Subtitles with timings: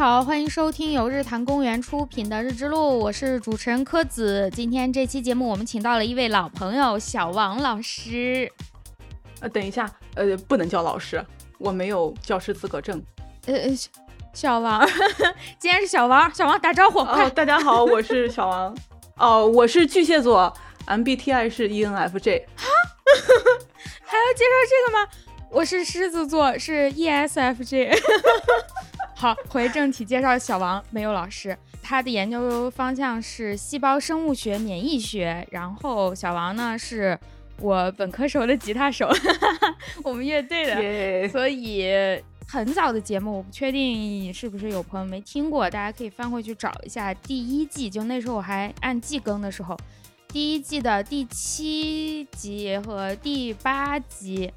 [0.00, 4.50] 好，欢迎收听由日坛公园出品的《日之路》，我是主持人柯子。
[4.54, 8.50] 今天这期节目，我们请到了一位老朋友小王老师。
[9.40, 11.22] 呃，等一下，呃，不能叫老师，
[11.58, 13.02] 我没有教师资格证。
[13.44, 13.54] 呃，
[14.32, 14.88] 小王，
[15.60, 17.00] 今天是小王，小王打招呼。
[17.00, 18.74] 哦，大家好，我是小王。
[19.20, 20.50] 哦，我是巨蟹座
[20.86, 22.46] ，MBTI 是 ENFJ。
[22.56, 22.66] 哈，
[24.02, 25.10] 还要介绍这个吗？
[25.50, 27.98] 我是狮子座，是 ESFJ。
[29.20, 35.46] 好，回正题，介绍小王，没有老师，他的研究方向是细胞生物学、免疫学。
[35.50, 37.18] 然后小王呢，是
[37.58, 39.10] 我本科时候的吉他手，
[40.02, 41.28] 我们乐队的。
[41.28, 41.84] 所以
[42.48, 49.76] 很早的节目，我不确定是不是有朋友没听过，大家可以翻回去找一下第一季，就那时候我还按季更的时候，
[50.28, 54.50] 第一季的第七集和第八集，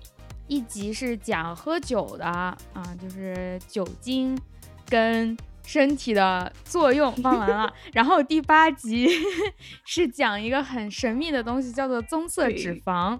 [0.47, 2.57] 一集是讲喝酒的啊，
[3.01, 4.39] 就是酒精。
[4.89, 7.11] 跟身体的作用。
[7.17, 9.07] 放完了， 然后第八集
[9.85, 13.19] 是讲一个很神秘的东西，叫做棕色脂肪，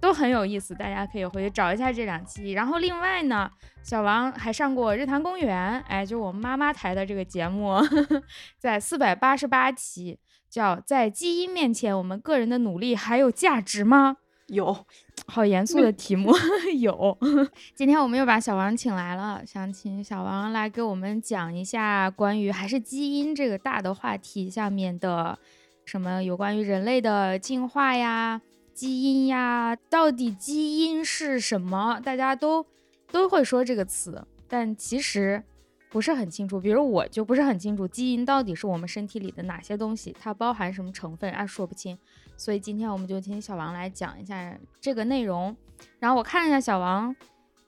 [0.00, 2.52] 都很有意思，大家可以回去找一下这两期。
[2.52, 3.50] 然后另外呢，
[3.82, 7.76] 小王还上过日坛公园，哎，就我们妈妈台的这个节目，
[8.58, 14.16] 在四百八十八期，叫在基因面前，我们个人的努力还有价值吗？
[14.52, 14.76] 有，
[15.26, 16.30] 好严肃的题目。
[16.78, 17.18] 有，
[17.74, 25.38] 今天我们又把小王请来了，想请小王来给我们讲一下关于还是基因这个大的话题下面的
[25.84, 28.40] 什么有关于人类的进化呀、
[28.74, 31.98] 基因呀，到底基因是什么？
[32.04, 32.64] 大家都
[33.10, 35.42] 都会说这个词，但其实
[35.90, 36.60] 不是很清楚。
[36.60, 41.98] 比如我就不是很清楚，基因到底是我们身体里的哪些东西，它包含什么成分啊，说不清。
[42.42, 45.56] 所以今天我们就请小王来讲一下这个内容。
[46.00, 47.14] 然后我看一下小王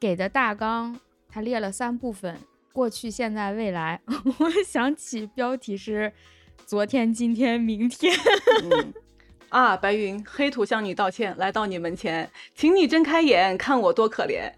[0.01, 0.99] 给的大纲，
[1.29, 2.37] 他列了三部分：
[2.73, 4.01] 过去、现在、未来。
[4.41, 6.13] 我想起标题是
[6.67, 8.13] “昨天、今天、明天”。
[9.55, 14.51] 啊，白云，黑土向你道歉，来到你门前，请你睁开眼，看我多可怜。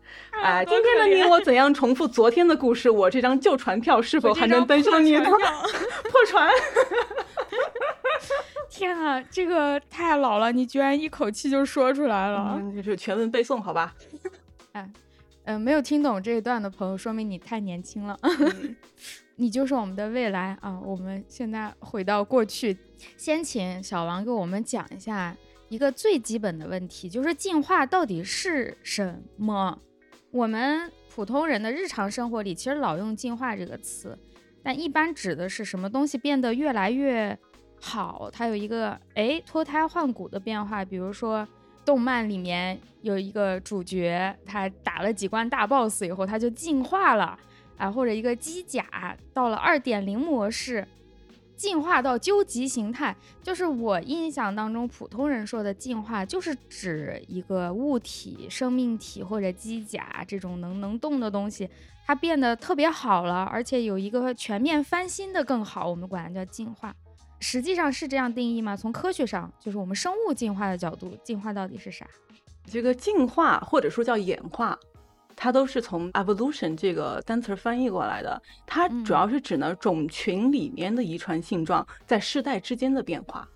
[0.43, 2.89] 啊，今天的你我怎样重复昨天的故事？
[2.89, 5.21] 我这张旧船票是否还能登上你的
[6.11, 6.51] 破船？
[8.71, 10.51] 天啊，这个太老了！
[10.51, 13.93] 你居然一口气就说出来了，就是全文背诵，好吧？
[14.73, 14.91] 哎，
[15.45, 18.19] 嗯，没有听懂这一段的朋友，说明你太年轻了。
[19.39, 20.81] 你就是我们的未来啊！
[20.81, 22.77] 我们现在回到过去，
[23.19, 25.37] 先请小王给我们讲一下
[25.69, 29.79] 一个最基本的问题，就是进化到底是什么？
[30.31, 34.19] 我们普通人的日常生活里，其实老用“进化”这个词，
[34.63, 37.39] 但一般指的是什么东西变得越来越……
[37.79, 41.47] 好，它有一个哎脱胎换骨的变化，比如说
[41.85, 47.39] 动漫里面有一个主角，他打了几关大 boss 以后，他就进化了
[47.76, 50.87] 啊，或者一个机甲到了二点零模式，
[51.56, 61.69] 进化到究极形态，就是我印象当中普通人说的进化，就是指一个物体、生命体或者机甲这种能能动的东西，
[62.06, 66.94] 它变得特别好了，而且有一个全面翻新的更好，我们管它叫进化。
[67.38, 68.75] 实际上是这样定义吗？
[68.75, 72.06] 从科学上，就是我们生物进化的角度，进化到底是啥？
[72.64, 74.78] 这个进化或者说叫演化，
[75.37, 78.43] 它都是从 evolution 这个单词翻译过来的。
[78.67, 83.47] 它主要是指呢种群里面的遗传性状在世代之间的变化。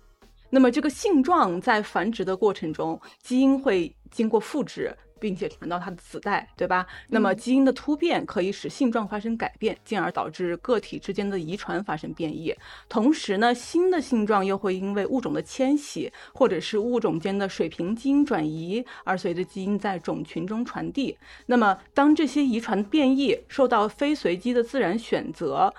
[0.49, 4.95] 那么这个性状在繁殖的过程中，基因会经过复制。
[5.21, 6.85] 并且传到它的子代，对吧？
[7.09, 12.53] 那么基因的突变可以使性状发生改变，进而导致个体之间的遗传发生变异。
[12.89, 21.15] 同时呢，新的性状又会因为物种的迁徙，或者是物种间的水平基因转移，而随着基因在种群中传递。
[21.45, 25.71] 那么，当这些遗传变异受到非随机的自然选择。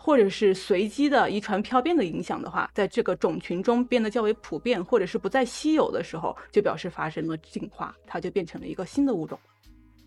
[0.00, 9.38] 或者是随机的遗传漂变的影响的话，在这个种群中变得较为普遍，或者是不再稀有的时候，就表示发生了进化，它就变成了一个新的物种。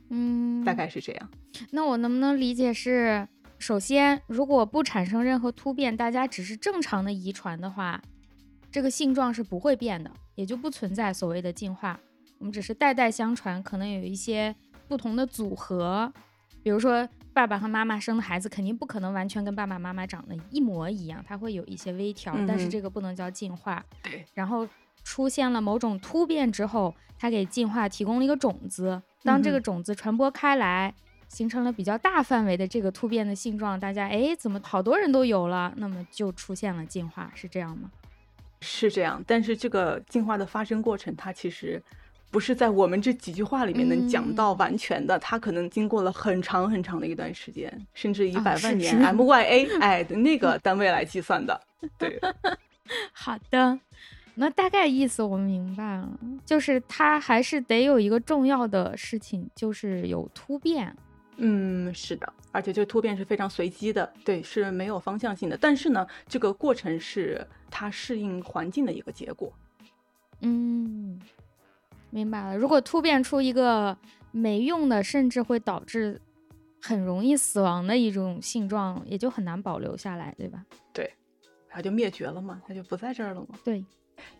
[0.09, 1.29] 嗯，大概是这样。
[1.69, 3.27] 那我能不能理解是，
[3.59, 8.01] 首先，如果不产生任何突变，大家只是正常的遗传的话，
[8.71, 11.99] 这个性状是不会变的，也就不存在所谓的进化。
[12.39, 14.55] 我们只是代代相传，可能有一些
[14.87, 16.11] 不同的组合，
[16.63, 17.07] 比如说。
[17.33, 23.83] 爸爸和妈妈生的孩子肯定不可能完全跟爸爸妈妈长得一模一样，它会有一些微调，但是这个不能叫进化。
[24.03, 24.25] 对。
[24.33, 24.67] 然后
[25.03, 29.01] 出现了某种突变之后，它给进化提供了一个种子。
[29.23, 30.93] 当这个种子传播开来，
[31.29, 35.73] 形成了比较大范围的这个突变的性状，大家哎，怎么好多人都有了？
[35.77, 37.89] 那么就出现了进化，是这样吗？
[38.59, 41.81] 是这样，但是这个进化的发生过程，它其实。
[42.31, 51.61] 不是在我们这几句话里面能讲到完全的，它可能经过了很长很长的一段时间，甚至以百万年 （MYA） 哎的那个单位来计算的。
[51.97, 52.19] 对，
[53.11, 53.77] 好的，
[54.35, 56.09] 那大概意思我明白了，
[56.45, 60.95] 就是它还是得有一个重要的事情，就是有突变。
[61.43, 65.57] 嗯，是的，而且这个突变是非常随机的，对，是没有方向性的。
[65.57, 69.51] 但是呢，这个过程是它适应环境的一个结果。
[70.41, 71.19] 嗯，
[72.11, 72.55] 明白了。
[72.55, 73.97] 如果突变出一个
[74.31, 76.21] 没用的，甚至会导致
[76.81, 80.63] 很容易死亡的一种性状，也就很难保留下来，对吧？
[80.93, 81.11] 对，
[81.67, 83.47] 它就灭绝了嘛，它就不在这儿了嘛。
[83.63, 83.83] 对，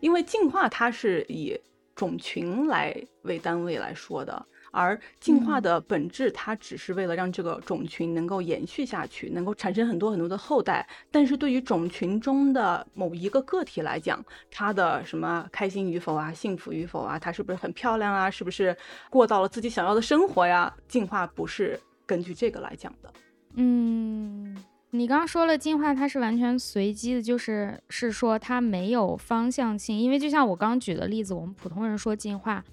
[0.00, 1.58] 因为进化它是以
[1.94, 4.46] 种群来为单位来说的。
[4.72, 10.84] 而进化的本质，它只是为了让这个种群能够延续下去，能够产生很多很多的后代。
[11.10, 18.76] 但是对于种群中的某一个个体来讲，它的什么开心与否啊，幸福与否啊，它是不是很漂亮啊，是不是
[19.10, 20.74] 过到了自己想要的生活呀？
[20.88, 23.12] 进化不是根据这个来讲的。
[23.56, 24.56] 嗯，
[24.90, 29.98] 你刚刚说了，进化它是完全随机的，就是是说它没有方向性。
[29.98, 32.64] 因为就像我刚举的例子，我们普通人说进化。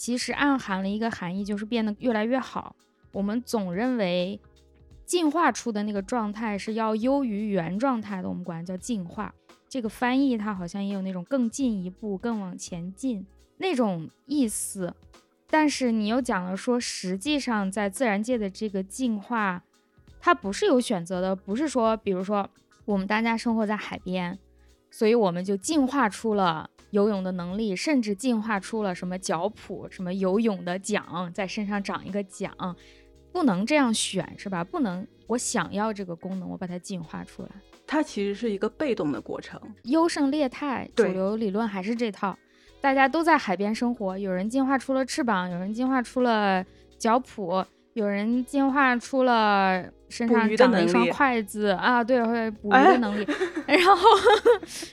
[0.00, 2.74] 其实暗含了一个含义，就是变得越来越好。
[3.12, 4.40] 我们总认为
[5.04, 9.34] 进化出的那个状态是要优于原状态的，我们管它叫进化。
[9.68, 13.26] 这个翻译它好像也有那种更进一步、更往前进
[13.58, 14.94] 那种意思。
[15.50, 19.62] 但是你又讲了说，实际上在自然界的这个进化，
[20.18, 22.48] 它不是有选择的，不是说，比如说
[22.86, 24.38] 我们大家生活在海边，
[24.90, 26.70] 所以我们就进化出了。
[26.90, 32.52] 游泳的能力，甚至进化出了什么脚蹼，什么游泳的桨，在身上长一个桨，
[33.32, 34.62] 不能这样选，是吧？
[34.64, 37.48] 不能，我想要这个功能，我把它进化出来。
[37.86, 39.60] 它其实是一个被动的过程。
[39.84, 42.36] 优胜劣汰，主流理论还是这套。
[42.80, 46.64] 大家都在海边生活，有人进化出了翅膀，有人进化出了
[46.98, 47.64] 脚蹼。
[47.94, 53.26] 有人进化出了身上长了一双筷子啊，对，会捕鱼的能力。
[53.66, 54.06] 然后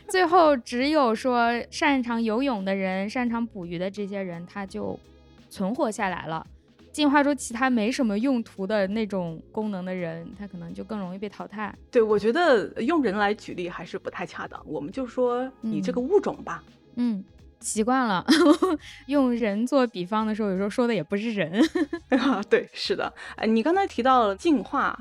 [0.08, 4.98] 最后只有说擅长游泳的人、擅长捕鱼的这些人，他就
[5.50, 6.46] 存活下来了。
[6.92, 11.74] 进化出其他没什么用途的那种功能的人，他可能就更容易被淘汰。
[11.92, 14.60] 对，我觉得用人来举例还是不太恰当。
[14.66, 16.64] 我们就说你这个物种吧，
[16.96, 17.24] 嗯。
[17.60, 18.26] 习惯了
[19.08, 21.62] 用人做比方的时候，有时候说的也不是人。
[22.50, 23.12] 对，是的。
[23.36, 24.98] 哎，你刚才提到了进化，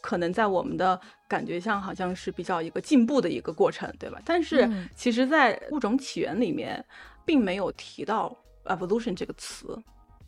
[0.00, 4.20] 可能在我们的感觉上好像是比较一个进步的一个过程，对吧？
[4.24, 6.84] 但是其实，在物种起源里面，
[7.24, 9.76] 并没有提到 evolution 这个词，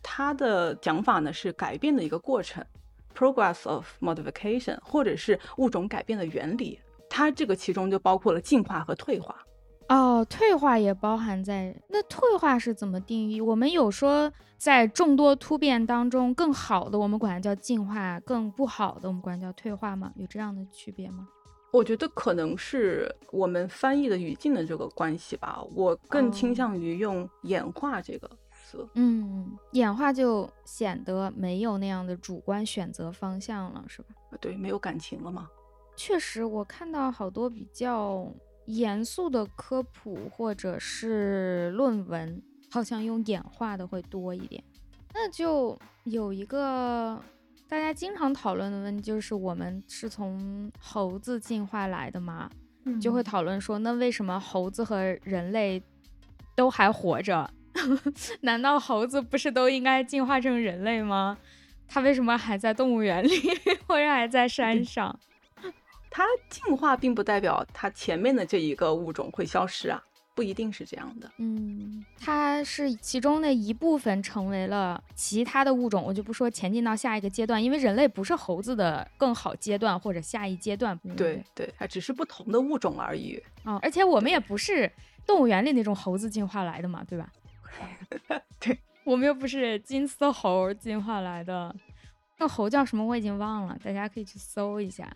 [0.03, 2.65] 它的讲法呢是改变的一个过程
[3.15, 6.81] ，progress of modification，或者是物种改变的原理。
[7.09, 9.37] 它这个其中就包括了进化和退化。
[9.89, 12.03] 哦，退化也包含在那。
[12.05, 13.41] 退化是怎么定义？
[13.41, 20.13] 我们有说在众多突变当中更好的，我们管它叫进化；更不好的，我们管它叫退化吗？
[20.17, 21.29] 有这样的区别吗？
[21.73, 25.63] 我觉得可能是我们翻译的语境的这个关系吧。
[25.75, 28.89] 我更倾向于用演化这个词。
[28.95, 34.09] 嗯，演化就显得没有那样的主观选择方向了，是吧？
[34.41, 35.49] 对，没有感情了吗？
[35.97, 38.27] 确实，我看到好多比较。
[38.67, 44.63] 严肃的科普或者是论文，好像用演化的会多一点。
[45.15, 47.21] 那就有一个
[47.69, 52.51] 大家经常讨论的问题，就是我们是从猴子进化来的吗？
[53.01, 55.83] 就会讨论说，那为什么猴子和人类
[56.55, 57.51] 都还活着？
[58.43, 61.37] 难道猴子不是都应该进化成人类吗？
[61.89, 63.31] 它为什么还在动物园里，
[63.87, 65.19] 或者还在山上？
[66.17, 70.03] 它进化并不代表它前面的这一个物种会消失啊，
[70.35, 71.31] 不一定是这样的。
[71.37, 76.03] 嗯，它是其中的一部分，成为了其他的物种。
[76.03, 80.99] 我就不说前进到下一个阶段，因为人类不是猴子的更好阶段或者下一阶段。
[81.15, 83.39] 对对，它只是不同的物种而已。
[83.65, 84.91] 哦，而且我们也不是
[85.27, 87.31] 动物园里那种猴子进化来的嘛，对吧？
[88.59, 91.77] 对， 我们又不是金丝猴进化来的。
[92.39, 93.05] 那猴叫什么？
[93.05, 95.15] 我已经忘了，大家可以去搜一下。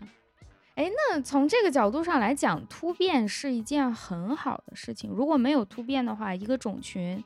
[0.75, 5.11] 哎，那从这个角度上来讲，突变是一件很好的事情。
[5.11, 7.23] 如果没有突变的话，一个种群，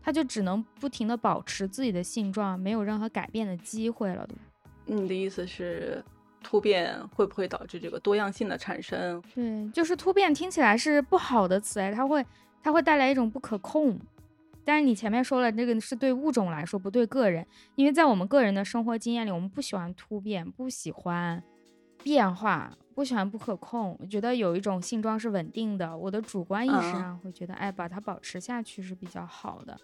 [0.00, 4.26] 它就只能不停的保持自己的性状，没有任何改变的机会了？
[4.86, 6.02] 你的意思是，
[6.42, 9.20] 突变会不会导致这个多样性的产生？
[9.34, 12.24] 对，就是突变听起来是不好的词，哎，它会
[12.62, 13.98] 它会带来一种不可控。
[14.64, 21.42] 但是你前面说了，这个是对物种来说，不对个人，因为在我们个人的生活经验里，我们不喜欢突变，不喜欢
[22.04, 22.72] 变化。
[22.94, 25.98] 不喜欢不可控，我觉得有一种性状是稳定的。
[25.98, 29.76] 我的主观意识上会觉得，哎，把它保持下去是比较好的。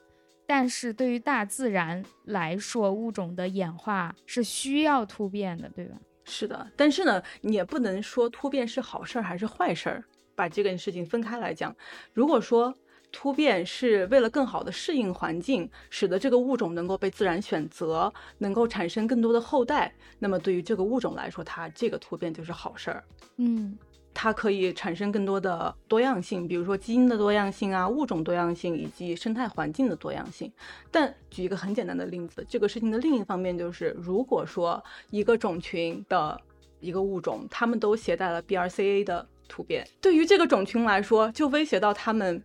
[0.46, 5.96] 但是对于大自然来说，物种的演化是需要突变的，对吧？
[6.24, 10.04] 是的，但是呢，你也不能说突变是好事儿还是坏事儿，
[10.36, 11.74] 把这个事情分开来讲。
[12.12, 12.72] 如果说
[13.12, 23.05] 突变是为了更好的适应环境，使得这个物种能够被自然选择，能够产生更多的后代，那么对于这个物种来说，它这个突变就是好事儿。
[23.37, 23.76] 嗯。
[24.12, 30.52] 它可以产生更多的多样性，比如说基因的多样性啊，物种多样性以及生态环境的多样性。
[30.90, 36.38] 但举一个很简单的例子，这个事情的另一方面就是，如果说一个种群的
[36.81, 42.43] 一个物种，它们都携带了 BRCA 的突变，对于这个种群来说，就威胁到它们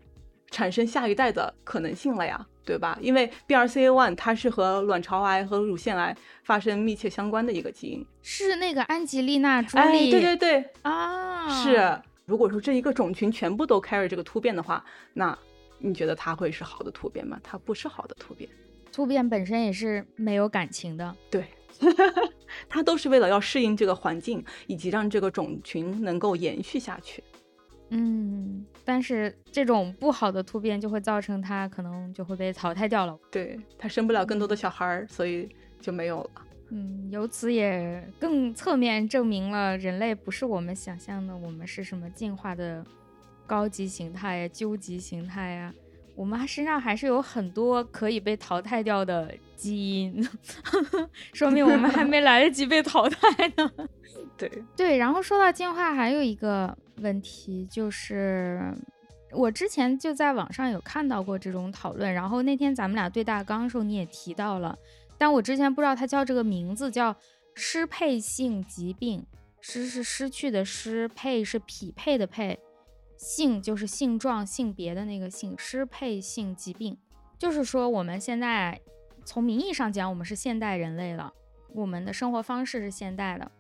[0.52, 2.46] 产生下一代的可能性了呀。
[2.68, 2.98] 对吧？
[3.00, 10.10] 因为 BRCA1 它是和卵巢癌和乳腺癌发生密切相关的一个基因，是那个安吉丽娜·朱莉。
[10.10, 12.02] 对对对啊，是。
[12.26, 14.84] 如果说这一个种群全部都 carry 这个突变的话，
[15.14, 15.38] 那
[15.78, 17.40] 你觉得它会是好的突变吗？
[17.44, 18.50] 它不是好的突变。
[18.92, 21.16] 突变本身也是没有感情的。
[21.30, 21.46] 对，
[22.68, 27.24] 它都是为了要适应这个环境，以及让这个种群能够延续下去。
[27.92, 33.20] 嗯，但是这种不好的突变就会造成它可能就会被淘汰掉了。
[33.32, 35.50] 对，它生不了更多的小孩儿，所以
[35.82, 36.30] 就没有了。
[36.70, 42.86] 嗯，由此也更侧面证明了人类不是我们想象的，我们是什么进化的
[43.46, 45.74] 高级形态呀、究极形态呀？
[46.16, 50.28] 我们身上还是有很多可以被淘汰掉的基因，
[51.34, 53.72] 说明我们还没来得及被淘汰呢。
[54.38, 56.76] 对对，然后说到进化，还有一个。
[57.02, 58.74] 问题就是，
[59.34, 64.74] 我之前就在网上有看到过这种讨论，然后那天咱们俩对大纲的时候你也提到了，
[65.18, 67.14] 但我之前不知道它叫这个名字，叫
[67.54, 69.26] 失配性疾病。
[69.60, 72.58] 失是失去的失，配是匹配的配，
[73.18, 75.56] 性就是性状、性别的那个性。
[75.58, 76.98] 失配性疾病
[77.38, 78.80] 就是说我们现在
[79.24, 81.34] 从名义上讲，我们是现代人类了，
[81.74, 83.52] 我们的生活方式是现代的，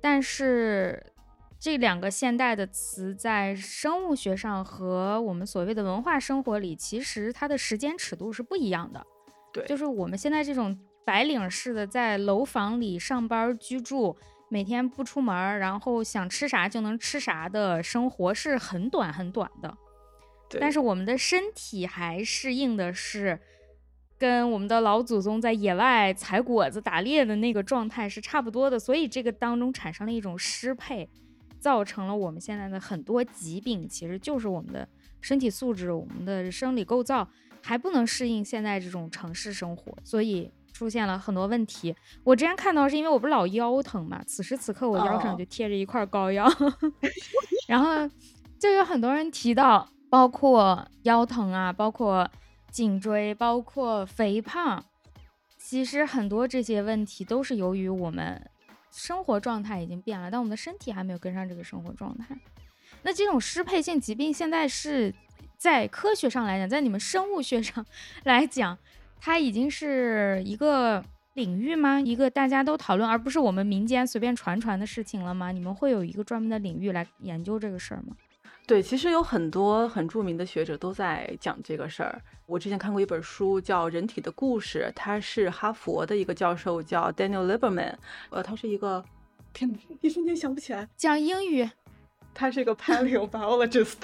[0.00, 1.10] 但是。
[1.56, 9.02] 这两个现代的词在生物学上和我们所谓的文化生活里，其实它的时间尺度是不一样的。
[9.50, 14.14] 对，就是我们现在这种白领式的在楼房里上班居住，
[14.54, 19.76] 每天不出门，然后想吃啥就能吃啥的生活是很短很短的。
[20.60, 23.36] 但是我们的身体还适应的是
[24.16, 31.10] 跟我们的老祖宗在野外采果子、打猎的那个状态是差不多的，所以这个当中产生了一种失配。
[31.58, 34.86] 造成了我们现在的很多疾病，其实就是我们的
[35.20, 37.26] 身体素质、我们的生理构造
[37.62, 41.96] 还不能适应现在这种城市生活，所以出现了很多问题。
[42.22, 46.46] 我之前看到是因为我不是老腰疼嘛，此时此刻我腰上就贴着一块膏药，
[47.66, 48.06] 然后
[48.58, 52.28] 就有很多人提到，包括腰疼啊，包括
[52.70, 54.84] 颈椎，包括肥胖，
[55.56, 58.50] 其实很多这些问题都是由于我们。
[58.96, 62.28] 生活状态已经变了，但我们的身体还没有跟上这个生活状态。
[63.02, 65.12] 那这种失配性疾病现在是
[65.58, 67.84] 在科学上来讲，在你们生物学上
[68.22, 68.78] 来讲，
[69.26, 71.02] 它已经是一个
[71.32, 71.98] 领域吗？
[71.98, 75.50] 一个大家都讨论，而不是我们民间随便传传的事情了吗？
[75.50, 78.14] 你们会有一个专门的领域来研究这个事儿吗？
[78.66, 82.20] 对，其实有很多很著名的学者都在讲这个事儿。
[82.44, 87.94] 我之前看过一本书叫《人体的故事》，他是哈佛的一个教授叫 Daniel Lieberman，
[88.28, 89.02] 呃，他是一个，
[89.54, 90.86] 天哪，一瞬间想不起来。
[90.98, 91.66] 讲英语。
[92.34, 93.96] 他是一个 paleobiologist，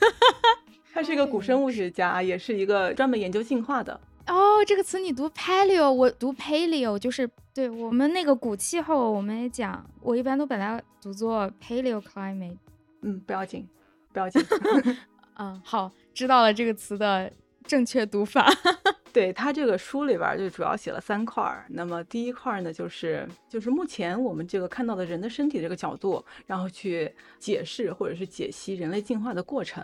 [0.92, 3.98] 他是一个古生物学家，也是一个专门研究进化的。
[4.26, 12.56] 哦，这个词你读 paleo，我读 paleo，就是对我们那个古气候，我们也讲，我一般都把它读作 paleoclimate。
[13.02, 13.68] 嗯，不要紧。
[14.12, 14.42] 不要紧，
[15.38, 17.32] 嗯，好，知道了这个词的
[17.64, 18.46] 正确读法。
[19.10, 21.66] 对他这个书里边就主要写了三块儿。
[21.70, 29.82] 那么第一块呢，就是就是目前我们这个看到的人的身体这个角度，然后去解释或者是解析人类进化的过程。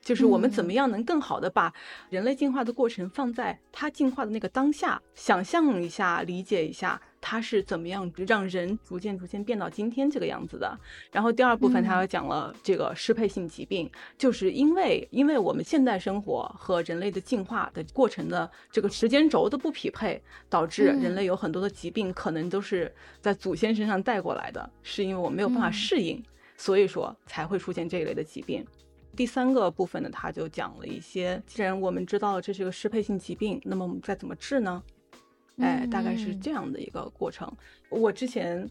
[0.00, 1.72] 就是我们怎么样能更好的把
[2.08, 10.78] 人类进化的过程放在它进化的那个当下，想象一下，理解一下它是怎么样让人逐渐逐渐变到今天这个样子的。
[11.12, 26.22] 然后第二部分他又讲了这个适配性疾病，就是因为因为我们现代生活和人类的进化的过程的这个时间轴的不匹配，导致人类有很多的疾病可能都是在祖先身上带过来的，是因为我没有办法适应，
[26.56, 28.66] 所以说才会出现这一类的疾病。
[29.20, 34.82] 第三个部分呢，他就讲了一些，既然我们知道了这是个适配性疾病，那么我们再怎么治呢？
[35.58, 37.46] 哎，大概是这样的一个过程。
[37.90, 38.66] 我之前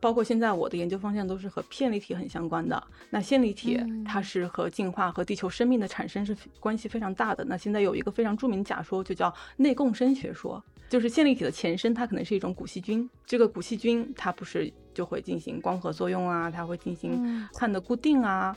[0.00, 2.84] 包括现在我的研究方向都是和线粒体很相关的。
[3.10, 7.44] 那线粒体它是和进化和地球生命的产生是关系非常大的。
[7.44, 13.08] 那现在有一个非常著名的假说，就叫内共生学说，就是线粒体的前身它可能是一种古细菌。
[13.24, 18.56] 这个古细菌它不是就会进行光合作用啊，它会进行碳的固定啊，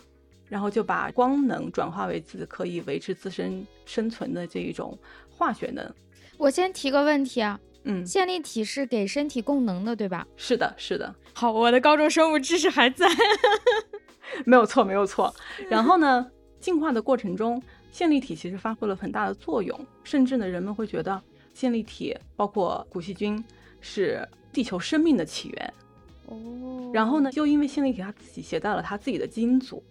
[0.50, 4.98] 然后就把光能转化为自己可以维持自身生存的这一种
[5.30, 5.94] 化学能。
[6.38, 7.60] 我先提个问题啊。
[7.88, 10.26] 嗯，线粒体是给身体供能的，对吧？
[10.36, 11.14] 是的，是的。
[11.34, 13.08] 好，我的高中生物知识还在，
[14.44, 15.32] 没有错，没有错。
[15.70, 16.26] 然后呢，
[16.60, 17.62] 进化的过程中，
[17.92, 21.22] 线粒体其实发挥了很大的作用，甚至呢，人们会觉得
[21.54, 23.44] 线粒体包括古细菌
[23.80, 25.74] 是地球生命的起源。
[26.26, 26.90] 哦。
[26.92, 29.84] 然后呢，就因为线粒体它自己携带了它自己的基因组，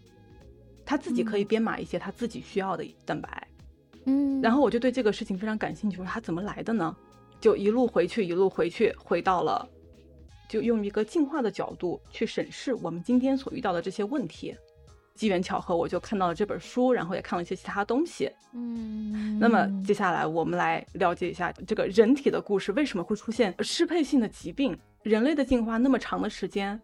[0.84, 3.48] 它自己可以编码一些他自己需要的蛋白。
[4.04, 4.40] 嗯。
[4.42, 6.94] 然后我就对这个事情非常感兴趣，说他怎么来的呢？
[7.40, 9.68] 就一路回去，一路回去，回到了，
[10.48, 14.54] 就用一个进化的角度去审视我们今天所遇到的这些问题。
[15.14, 18.28] 机缘巧合，我就看到了这本书，然后也看了一些其他东西。
[18.52, 24.76] 嗯，那么接下来我们来了解一下这个人体的故事，为什么会出现适配性的疾病？
[25.04, 26.80] 人类的进化那么长的时间，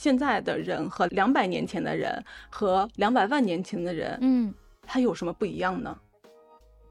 [0.00, 5.94] 现在的人和两百年前的人和两百万年前的人，嗯，他有什么不一样呢？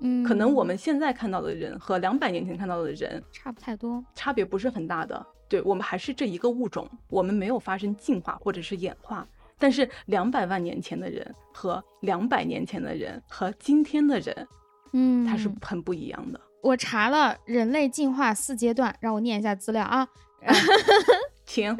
[0.02, 5.26] 嗯，可能我们现在看到的人和两百年前看到的人差不太多，差别不是很大的。
[5.48, 9.28] 对我们还是这一个物种，我们没有发生进化或者是演化。
[9.58, 14.48] 但是两百万年前的人和两百年前的人和今天的人，
[14.94, 16.40] 嗯，它是很不一样的。
[16.62, 20.08] 我查了人类进化四阶段，让我念一下资料啊，
[21.50, 21.76] 请。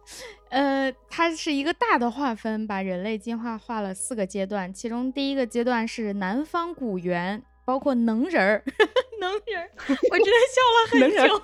[0.50, 7.42] 呃，它是一个大的划分，把人类进化划了四个阶段，其中第一个阶段是南方古猿。
[7.66, 8.62] 包括能人儿，
[9.20, 11.42] 能人儿，我真的笑了很久，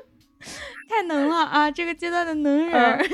[0.88, 1.70] 太能了啊！
[1.70, 3.04] 这个阶段的能人儿，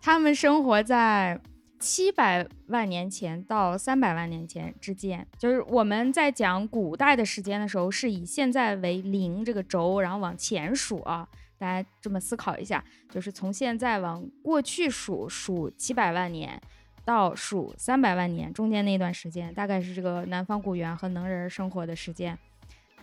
[0.00, 1.40] 他们生活在
[1.80, 5.26] 七百万年前到三百万年前之间。
[5.36, 11.26] 就是我们在讲古代的时间的时候，是以现在为零这个轴，然后往前数啊。
[11.62, 16.60] 大家这么思考一下，就是从现在往过去数，数七百万年。
[17.04, 22.38] 到数三百万年中间那段时间，大概是这个南方古猿和能人生活的时间。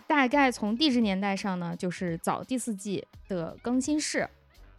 [0.06, 4.26] 大概从地质年代上呢，就是早第四纪的更新世，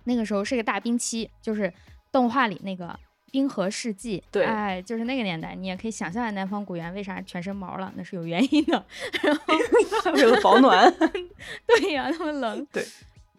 [0.05, 1.71] 那个时候是个大冰期，就是
[2.11, 2.99] 动画里那个
[3.31, 4.23] 冰河世纪。
[4.31, 8.83] 对，哎，就是那个年代，你也可以想象下南方古猿为啥全身毛了，那是有原因的。
[9.21, 9.41] 然后
[10.13, 10.91] 为了保暖。
[11.67, 12.65] 对呀，那么冷。
[12.71, 12.83] 对，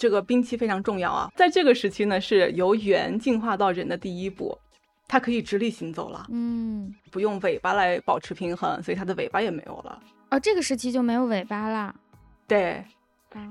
[0.03, 4.59] 这个冰期非常重要啊，在这个时期呢，是由猿进化到人的第一步。
[5.07, 10.03] 它可以直立行走了，嗯，不用尾巴来保持平衡，所以它的尾巴也没有了。
[10.31, 11.95] 哦，这个时期就没有尾巴了。
[12.49, 12.85] 对，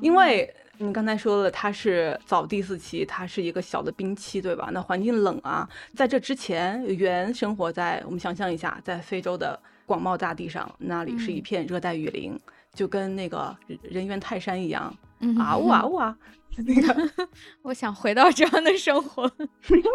[0.01, 4.69] 因为你刚才说了，它是早第四期，它是一个小的冰期，对吧？
[4.73, 12.37] 那环境冷啊，在这之前，猿生活在我们想象一下，在非洲的广袤大地上，那里是一片热带雨林，
[12.73, 14.93] 就跟那个人猿泰山一样，
[15.37, 16.17] 啊呜啊呜啊。
[16.57, 17.09] 那个，
[17.63, 19.29] 我想回到这样的生活。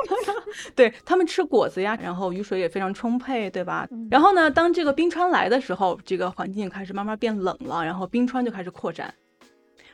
[0.74, 3.86] 对他们吃果子呀，然后雨水也非常充沛，对吧？
[4.10, 9.14] 然后呢，当这个冰川来的时候，这个环境开始慢慢变冷了，然后冰川就开始扩展，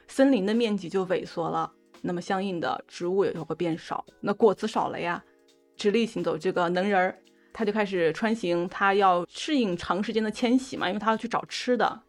[0.07, 1.69] 森林的面积就萎缩了，
[2.01, 5.21] 那么相应的植物也就会变少，那果子少了呀，
[5.77, 7.19] 直立行走这个能人儿，
[7.53, 12.03] 他就开始穿行，他要适应长时间的迁徙嘛，因为他要去找吃的。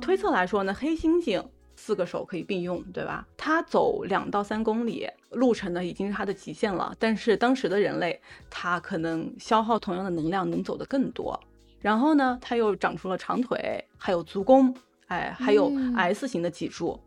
[0.00, 1.44] 推测来说呢，黑猩猩。
[1.74, 3.26] 四个手可以并用，对吧？
[3.36, 6.94] 它走两到三公里路程呢，已经是它的极限了。
[6.98, 8.20] 但是当时的人类，
[8.50, 11.36] 它可能消耗同样的能量，能走得更多。
[11.80, 14.72] 然后呢，它又长出了长腿，还有足弓，
[15.06, 17.00] 哎，还有 S 型的脊柱，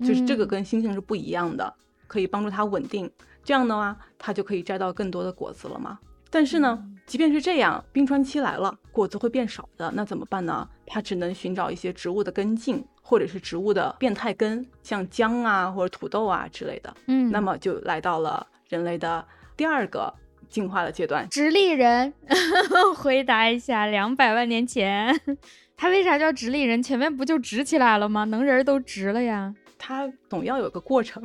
[0.00, 1.72] 就是这个跟猩猩是不一样的，
[2.08, 3.08] 可以帮助它稳定。
[3.44, 6.00] 这样的话，它就可以摘到更多的果子了嘛。
[6.30, 10.68] 但是呢，即便是这样，冰川期来了，果子会变少的，那怎么办呢？
[10.86, 12.84] 它只能寻找一些植物的根茎。
[13.08, 19.24] 或者是植物的变态根，像姜啊或者土豆啊之类的，嗯，那么就来到了人类的
[19.56, 20.12] 第二个
[20.48, 21.24] 进化的阶段。
[21.28, 22.12] 直立人，
[22.98, 25.16] 回答一下，两百万年前，
[25.78, 26.82] 它为啥叫直立人？
[26.82, 28.24] 前面不就直起来了吗？
[28.24, 29.54] 能人都直了呀。
[29.78, 31.22] 它总要有个过程。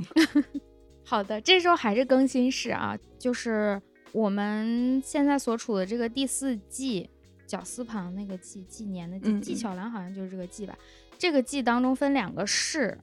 [1.04, 3.82] 好的，这时候还是更新世啊，就是
[4.14, 7.10] 我们现在所处的这个第四纪，
[7.48, 10.78] 绞丝旁那个纪，纪年的纪，纪晓岚好像就是这个纪吧。
[11.18, 12.98] 这个季当中分两个市，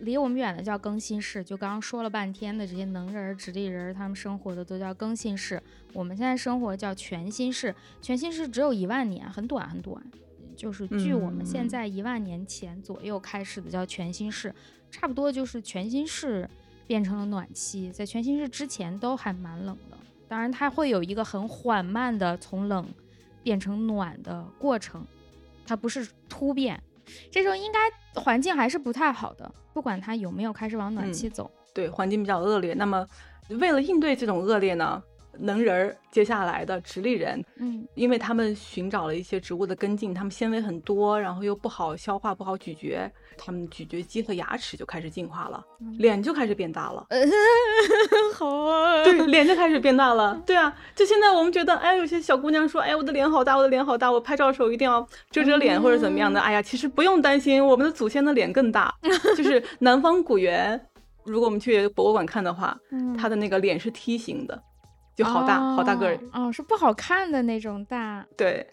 [0.00, 5.62] 离我们远的叫更新世，就刚刚说了半天的这些能人、直立人，他们生活的都叫更新世。
[5.92, 10.02] 我们现在生活叫全新世，全新世只有一万年，很短很短，
[10.56, 14.54] 就是距我们现在一万年前左右开始的叫全新世，
[14.90, 16.48] 差不多就是全新世。
[16.84, 19.96] 变成了暖气，在全新世之前都还蛮冷的。
[20.32, 22.88] 当然，它会有一个很缓慢的从冷
[23.42, 25.06] 变成暖的过程，
[25.66, 26.82] 它不是突变。
[27.30, 27.78] 这时候应该
[28.18, 31.50] 环境还是不太好的，不管它有没有开始往暖气走。
[31.74, 32.72] 对，环境比较恶劣。
[32.72, 33.06] 那么，
[33.60, 35.02] 为了应对这种恶劣呢？
[35.38, 45.64] 能人儿接下来的直立人，嗯，因为他们寻找了一些植物的根茎，他们纤维很多，然后又不好消化、不好咀嚼，他们咀嚼肌和牙齿就开始进化了，
[45.98, 47.06] 脸就开始变大了。
[48.34, 50.40] 好啊，对，脸就开始变大了。
[50.46, 56.40] 对啊，就现在我们觉得，哎，有些小姑娘说，哎，我的脸好大，我的脸好大，我拍照的时候一定要遮遮脸或者怎么样的。
[56.40, 58.94] 哎呀，其实不用担心，我们的祖先的脸更大，
[59.36, 60.80] 就是南方古猿，
[61.24, 62.76] 如果我们去博物馆看的话，
[63.18, 64.62] 它的那个脸是梯形的。
[65.22, 68.26] 就好大好大个儿，哦，是不好看的那种大。
[68.36, 68.66] 对，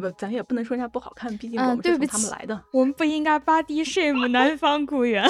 [0.00, 2.60] 不，咱也不能说人家不好看，毕竟我们是从他们来的。
[2.72, 5.24] 我们不应该 body shame 南方古猿。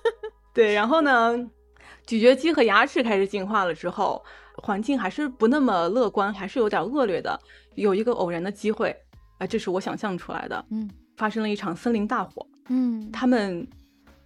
[0.52, 1.36] 对，然后呢，
[2.06, 4.22] 咀嚼肌和牙齿开始进化了之后，
[4.56, 7.38] 环境还是不那么乐观，还是有点恶劣的。
[7.76, 8.94] 有一个偶然的机会，
[9.38, 10.64] 啊，这是我想象出来的。
[10.70, 12.44] 嗯，发生了一场森林大火。
[12.68, 13.66] 嗯，他们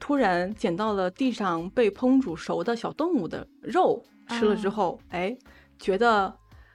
[0.01, 5.37] 突然捡到了地上被烹煮熟的小动物的肉，吃了之后，哎。
[5.79, 6.35] 觉得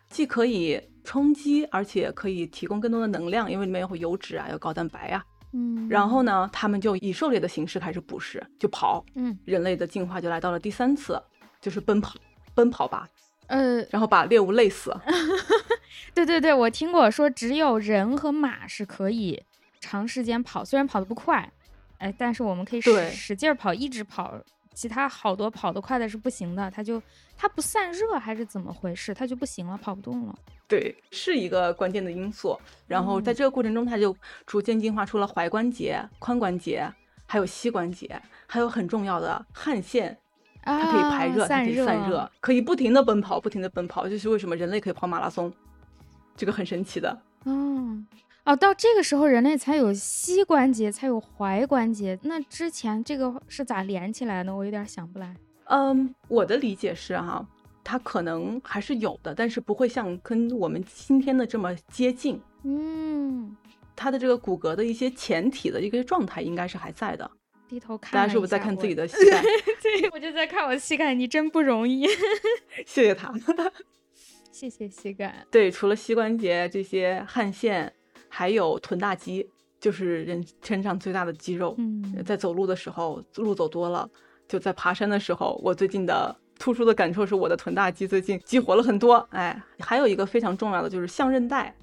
[0.09, 5.23] 既可以充饥，而且可以提供更多的能量，因为里面有油脂啊，有高蛋白啊。
[5.51, 9.03] 嗯，然后呢，他们就以狩猎的形式开始捕食，就跑。
[9.15, 11.19] 嗯，人类的进化就来到了第三次，
[11.59, 12.15] 就是奔跑，
[12.53, 13.09] 奔跑吧。
[13.47, 14.95] 呃，然后把猎物累死。
[16.13, 19.41] 对对对，我听过说，只有人和马是可以
[19.79, 21.51] 长时间跑，虽然跑得不快，
[21.97, 24.39] 哎，但是我们可以使使劲跑，一直跑。
[24.79, 27.03] 其他好多跑得快的是不行的，它就
[27.35, 30.33] 它不散热还是怎么回事，它就不行了，跑不动了。
[30.69, 32.57] 对，是一个关键的因素。
[32.87, 34.15] 然后在这个过程中，它就
[34.45, 36.89] 逐渐进化出了踝关节、髋关节，
[37.25, 40.17] 还有膝关节，还有很重要的汗腺，
[40.63, 44.07] 它可以排热，它可以散热，可以不停的奔跑，不停的奔跑。
[44.07, 45.51] 这是为什么人类可以跑马拉松，
[46.37, 47.21] 这个很神奇的。
[47.43, 47.78] 嗯。
[47.78, 47.78] 哦，
[48.55, 52.17] 到这个时候人类才有膝关节，才有踝关节。
[52.23, 54.55] 那之前这个是咋连起来的？
[54.55, 55.35] 我有点想不来。
[55.65, 57.47] 嗯，我的理解是哈，
[57.83, 62.41] 它可能还是有的，但是不会像跟我们今天的这么接近。
[62.63, 63.55] 嗯，
[63.95, 67.29] 它的这个骨骼的一些前体的一个状态应该是还在的。
[67.67, 69.43] 低头看，大家是不是在看自己的膝盖？
[69.79, 71.13] 对，我就在看我的膝盖。
[71.13, 72.07] 你真不容易，
[72.87, 73.31] 谢谢他，
[74.51, 75.45] 谢谢膝盖。
[75.51, 77.93] 对，除了膝关节这些汗腺。
[78.29, 81.75] 还有臀大肌，就是人身上最大的肌肉。
[81.77, 84.09] 嗯，在走路的时候，路走多了，
[84.47, 89.15] 就在爬山的时候，我最近的突出的感受是我的臀大肌最近激活了很多。
[89.31, 91.75] 哎，还有一个非常重要的就是项韧带，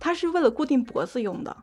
[0.00, 1.56] 它是为了固定脖子用的。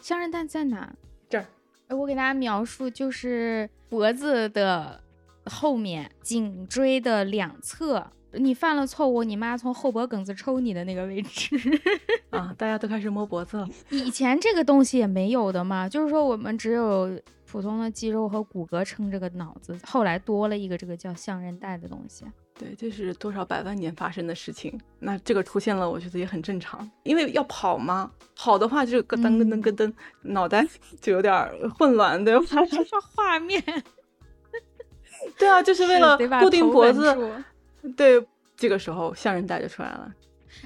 [0.00, 0.92] 项韧带在哪？
[1.28, 1.46] 这儿。
[1.88, 5.02] 我给大家描述，就是脖子的
[5.44, 8.10] 后面，颈椎的两侧。
[8.34, 11.56] 你犯了错误，你妈从后脖梗子抽你的那个位置
[12.30, 12.54] 啊！
[12.56, 13.68] 大家都开始摸脖子了。
[13.90, 22.24] 以前这个东西也没有的嘛，就是说我们只有普通的肌肉和骨骼撑这个脑子，后来多了一个这个叫项韧带的东西。
[22.58, 24.78] 对，这是多少百万年发生的事情。
[25.00, 29.92] 那这个出现了，我觉得也很正常，因为要跑嘛，跑的话就咯噔咯噔咯噔，
[30.22, 30.66] 脑袋
[31.00, 31.34] 就有点
[31.76, 32.46] 混乱，对吧？
[33.14, 33.62] 画面。
[35.38, 37.14] 对啊，就是为了固定脖子。
[37.96, 40.14] 对，这个时候项韧带就出来了。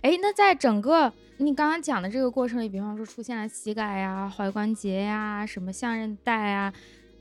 [0.02, 6.72] 哎，那在整个你刚刚讲的这个过程里，比方说出现了膝盖呀、踝关节呀、什么项韧带啊，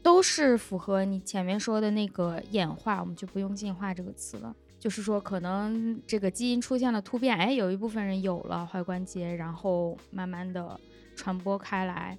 [0.01, 4.55] 都是符合你前面说的那个演化，我们就不用进化这个词了。
[4.79, 10.79] 就是说，可能这个基因出现了突变，哎，有一部分人有了踝关节，然后慢慢的
[11.15, 12.17] 传播开来，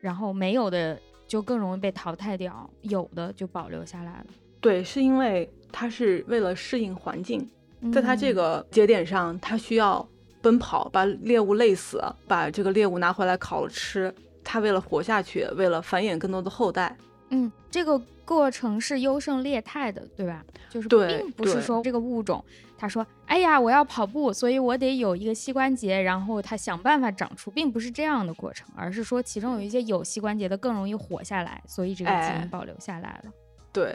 [0.00, 4.26] 然后没有的就更容易被淘汰掉，有的就保留下来了。
[4.60, 7.48] 对，是因为它是为了适应环境，
[7.92, 10.06] 在它这个节点上，它需要
[10.42, 14.14] 奔跑，把猎物累死，把这个猎物拿回来烤了吃。
[14.42, 16.96] 它为了活下去，为了繁衍更多的后代，
[17.28, 20.44] 嗯，这个过程是优胜劣汰的，对吧？
[20.70, 22.42] 就是并不是说这个物种，
[22.78, 33.30] 他说，哎呀，我要跑步，所以我得有一个膝关节，然后它想办法长出，并不是这样的过程，而是说其中有一些有膝关节的更容易活下来，所以这个基因保留下来了。
[33.72, 33.94] 对。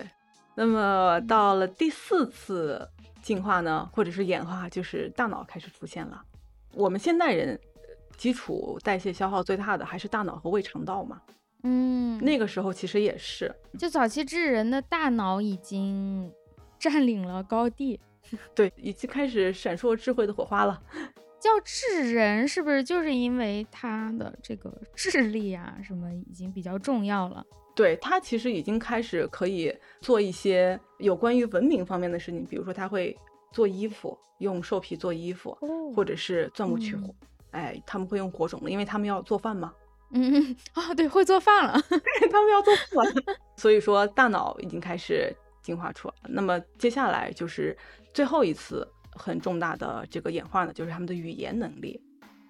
[0.55, 2.87] 那么到了第四次
[3.21, 6.23] 进化呢，或者是演化，就是大脑开始出现了。
[6.73, 7.59] 我们现代人
[8.17, 11.21] 基础代谢消耗最大的还是大脑和胃肠道嘛。
[11.63, 16.31] 嗯，那个时候其实也是，就早期智人的大脑已经
[16.77, 17.99] 占领了高地，
[18.53, 20.81] 对，已经开始闪烁智慧的火花了。
[21.39, 27.45] 叫智人是不是就是因为他的这个智力啊什么已经比较重要了？
[27.75, 33.15] 对，他其实已经开始可以做一些有关于文明方面的事情，比如说他会
[33.51, 35.55] 做衣服，用兽皮做衣服，
[35.93, 37.13] 或者是钻木取火。
[37.51, 39.73] 哎，他们会用火种的，因为他们要做饭嘛。
[40.11, 41.73] 嗯 啊，对，会做饭了，
[42.31, 43.13] 他们要做饭，
[43.57, 46.29] 所以说大脑已经开始进化出来了。
[46.29, 47.75] 那么接下来就是
[48.13, 51.99] 最后一次很重大的这个演化呢，就是他们的语言能力。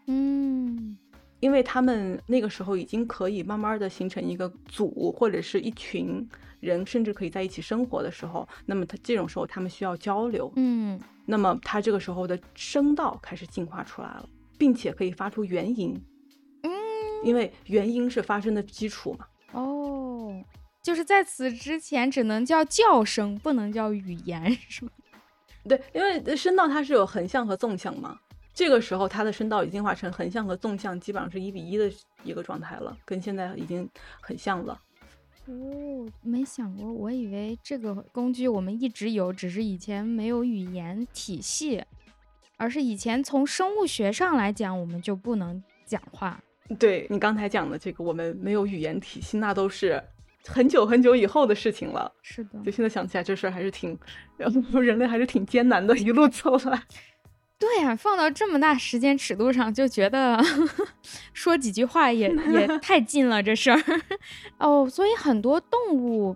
[0.07, 0.97] 嗯，
[1.45, 6.27] 因为他们那个时候已经可以慢慢的形成一个组或者是一群
[6.59, 10.51] 人，甚至可以在一起生活的时候，那么他这种时候他们需要交流。
[10.55, 14.27] 嗯，那么他这个时候的声道开始进化出来了，
[14.57, 16.03] 并且可以发出元音。
[16.63, 16.71] 嗯
[17.23, 19.27] 因为元音是发声的基础嘛。
[19.51, 20.43] 哦，
[20.81, 24.89] 就是在此之前只能叫叫声，不能叫语言，是吗？
[25.69, 28.17] 对，因为声道它是有横向和纵向嘛。
[28.55, 31.91] 这个时候它的声道已经进化成横向和纵向基本上是一比一的
[32.23, 33.87] 一个状态了，跟现在已经
[34.21, 34.81] 很像了。
[35.47, 41.83] 哦，没想过，我以为这个工具我们一直有，只是以前没有语言体系，
[42.55, 46.41] 而是以前从生物学上来讲，我们就不能讲话。
[46.79, 50.01] 对你刚才讲的这个，我们没有语言体系，那都是
[50.47, 52.11] 很久很久以后的事情了。
[52.23, 53.95] 是的，就现在想起来，这事儿还是挺，
[54.81, 56.81] 人类还是挺艰难的，一路走来。
[57.57, 60.39] 对呀，放到这么大时间尺度上，就觉得
[61.33, 63.81] 说几句话也 也太近了，这事儿。
[64.57, 66.35] 哦，所以很多动物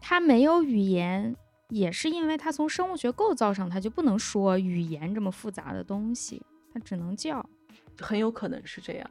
[0.00, 1.34] 它没有语言，
[1.70, 6.40] 也是因为它从生物学构造上，它就不能说语言这么复杂的东西，
[6.72, 7.44] 它只能叫。
[8.00, 9.10] 很有可能是这样。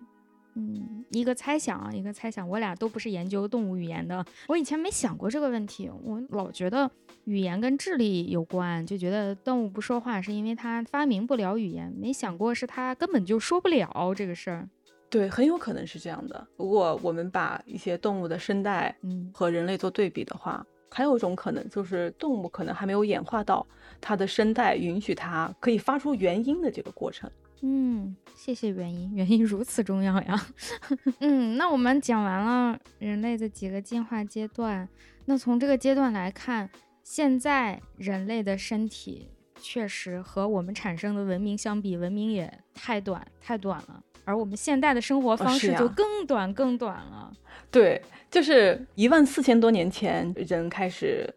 [0.60, 2.48] 嗯，一个猜想啊，一个猜想。
[2.48, 5.90] 我俩都不是研究动物语言的，我以前没想过这个问题。
[6.04, 6.90] 我老觉得
[7.24, 14.70] 语言跟智力有关，就觉得动物不说话是因为它发明不了语言，没想过是它根本就说不了这个事儿。
[15.10, 16.48] 对，很有可能是这样的。
[16.58, 23.66] 如果我们把一些动物的声带嗯和人类做对比的话，还有一种可能就是动物可能还没有演化到
[24.02, 27.30] 它的声带允许它可以发出原音的这个过程。
[27.62, 30.48] 嗯，谢谢原因，原因如此重要呀。
[31.20, 34.88] 嗯，那我们讲完了人类的几个进化阶段，
[35.26, 36.70] 那从这个阶段来看，
[37.04, 47.32] 现在人类的身体确实和我们产生的文明相比，文明也太短太短了，而我们现代的生活方式就更短更短了。
[47.70, 51.28] 对，就是一万四千多年前人开始。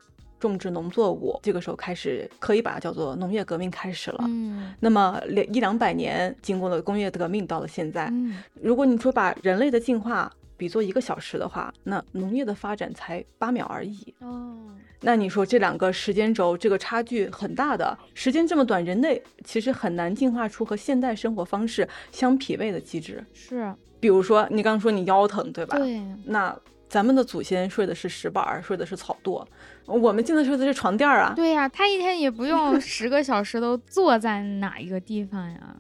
[0.49, 4.25] 种植农作物，这个时候开始可以把它叫做农业革命开始了。
[4.27, 8.13] 嗯，那么两一两百年经过了工业革命，到了现在，
[8.61, 14.15] 如果你说把人类的进化比作一个小时的话，那农业的发展才八秒而已。
[14.21, 14.57] 哦，
[15.01, 23.25] 那你说这两个时间轴，这个差距很大的，时间这么短，人类其实很难进化出和现代生活方式相匹配的机制。
[23.33, 25.79] 是，比如说你刚刚说你腰疼，对吧？
[25.79, 26.57] 对，那。
[26.89, 29.43] 咱们的祖先睡的是石板，睡的是草垛，
[29.87, 31.33] 我们进的时候的是床垫啊。
[31.35, 35.77] 对呀，他一天也不用 十个小时都坐在哪一个地方呀？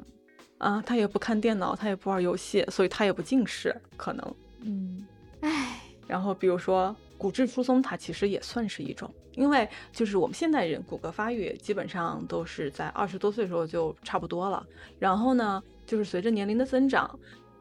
[0.58, 4.34] 啊，他也不看电脑，他也不玩游戏，所以他也不近视，可能。
[4.60, 5.06] 嗯，
[5.40, 5.80] 唉。
[6.06, 14.64] 然后比如说骨质疏松，它其实也算是一种，因为就是我们现代人骨骼发育基本上都是在二十多岁时候就差不多了，
[14.98, 17.08] 然后呢，就是随着年龄的增长。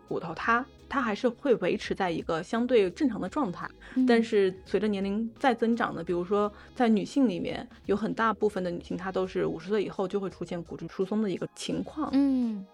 [0.08, 3.66] 骨头它它还是会维持在一个相对正常的状态，
[4.06, 12.10] 但是随着年龄再增长呢，比如说在女性里面，有很大部分的女性她都是五十岁以后就会出现骨质疏松的一个情况。
[12.12, 12.66] 嗯，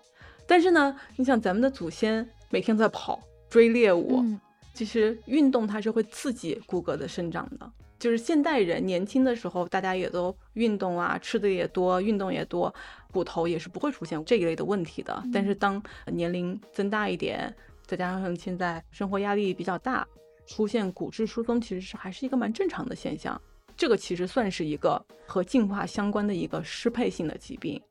[0.47, 4.25] 但是呢，你想咱们的祖先每天在跑追猎物，
[4.73, 7.71] 其实运动它是会刺激骨骼的生长的。
[7.99, 12.73] 就是现代人年轻的时候，大家也都运动啊，吃的也多，运动也多，
[13.11, 15.23] 骨头也是不会出现这一类的问题的。
[15.31, 17.51] 但是当年龄增大一点，
[17.87, 20.05] 再加上现在生活压力比较大，
[20.45, 23.41] 出现骨质疏松，其实是还是一个蛮正常的现象。
[23.77, 27.81] 这个其实算是一个和进化相关的一个适配性的疾病，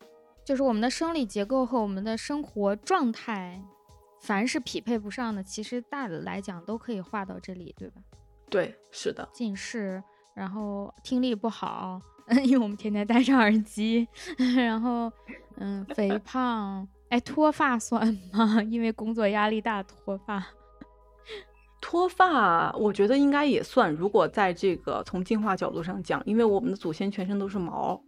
[0.44, 3.62] 就是我们的生理结构和我们的生活状态，
[4.20, 8.02] 凡是匹配不上的，其实大的来讲都可以划到这里，对吧？
[8.50, 10.02] 对，是的，近视，
[10.34, 12.00] 然后听力不好，
[12.44, 14.08] 因为我们天天戴上耳机，
[14.56, 15.10] 然后，
[15.56, 18.62] 嗯，肥胖，哎，脱发算吗？
[18.68, 20.44] 因为工作压力大脱发，
[21.80, 23.92] 脱发，我觉得应该也算。
[23.92, 28.00] 如果在这个从进化角度上讲，因为我们的祖先全身都是毛，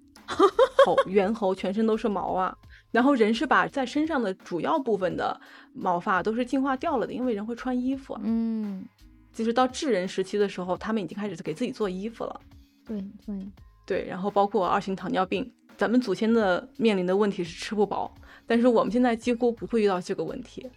[0.85, 2.57] 猴猿猴全身都是毛啊，
[2.91, 5.41] 然后人是把在身上的主要部分的
[5.73, 8.85] 毛发都是进化掉了的，因为人会穿衣服，嗯。
[9.31, 12.41] 就是到智人时期的时候，他们已经开始给自己做衣服了。
[12.85, 13.47] 对对
[13.87, 18.13] 对，然后包括二型糖尿病，咱们祖先的面临的问题是吃不饱，
[18.49, 20.69] 但是我们现在几乎不会遇到这个问题。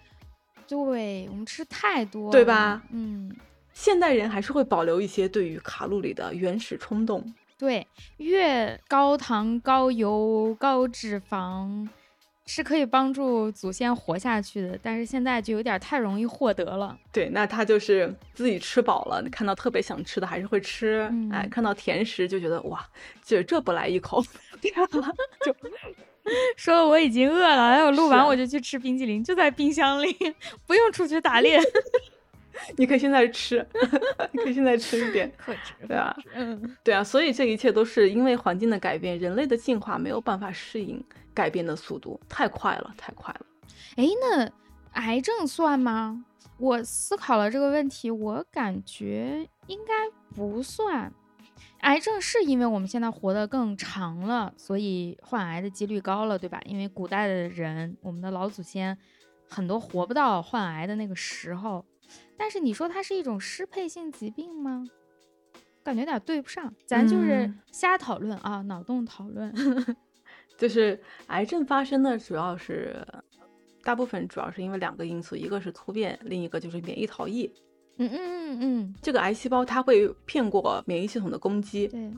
[0.67, 2.83] 对我们吃太多，对吧？
[2.91, 3.35] 嗯，
[3.73, 7.33] 现代人还是会保留一些对于卡路里的原始冲动。
[7.57, 7.85] 对，
[8.17, 11.87] 越高糖、高油、高脂肪
[12.45, 16.97] 是可以帮助祖先活下去的，但是现在就有点太容易获得了。
[17.11, 22.83] 对，那他就是自己吃饱了，看到特别想吃的还是会吃，哎，看到甜食就觉得哇，
[23.23, 24.23] 就这不来一口，
[25.43, 25.53] 就
[26.55, 30.15] 说我已经饿了，待会录完我就去吃冰淇淋，就在冰箱里，
[30.67, 31.59] 不用出去打猎。
[32.77, 33.65] 你可以现在吃，
[34.31, 35.31] 你可以现在吃一点，
[35.87, 41.03] 对啊，嗯，对啊，所以这一切都是因为环境的改变，人类的进化没有办法适应
[41.33, 43.45] 改变的速度，太快了，太快了。
[43.95, 44.51] 哎，那
[45.01, 46.23] 癌症算吗？
[46.59, 49.93] 我思考了这个问题，我感觉应该
[50.35, 51.11] 不算。
[51.81, 56.61] 癌症是因为我们现在活得更长了，所以患癌的几率高了，对吧？
[56.65, 58.97] 因为古代的人，我们的老祖先
[59.49, 61.85] 很多活不到患癌的那个时候。
[62.37, 64.83] 但是你说它是一种适配性疾病吗？
[65.83, 69.51] 感觉有点对不上，咱就是瞎讨论啊，脑洞讨论。
[70.57, 73.03] 就是癌症发生的主要是，
[73.83, 77.51] 大部分主要是因为两个因素，一个是突变，另一个就是免疫逃逸。
[77.97, 82.11] 嗯嗯嗯嗯，这个癌细胞它会骗过免疫系统的攻击，对，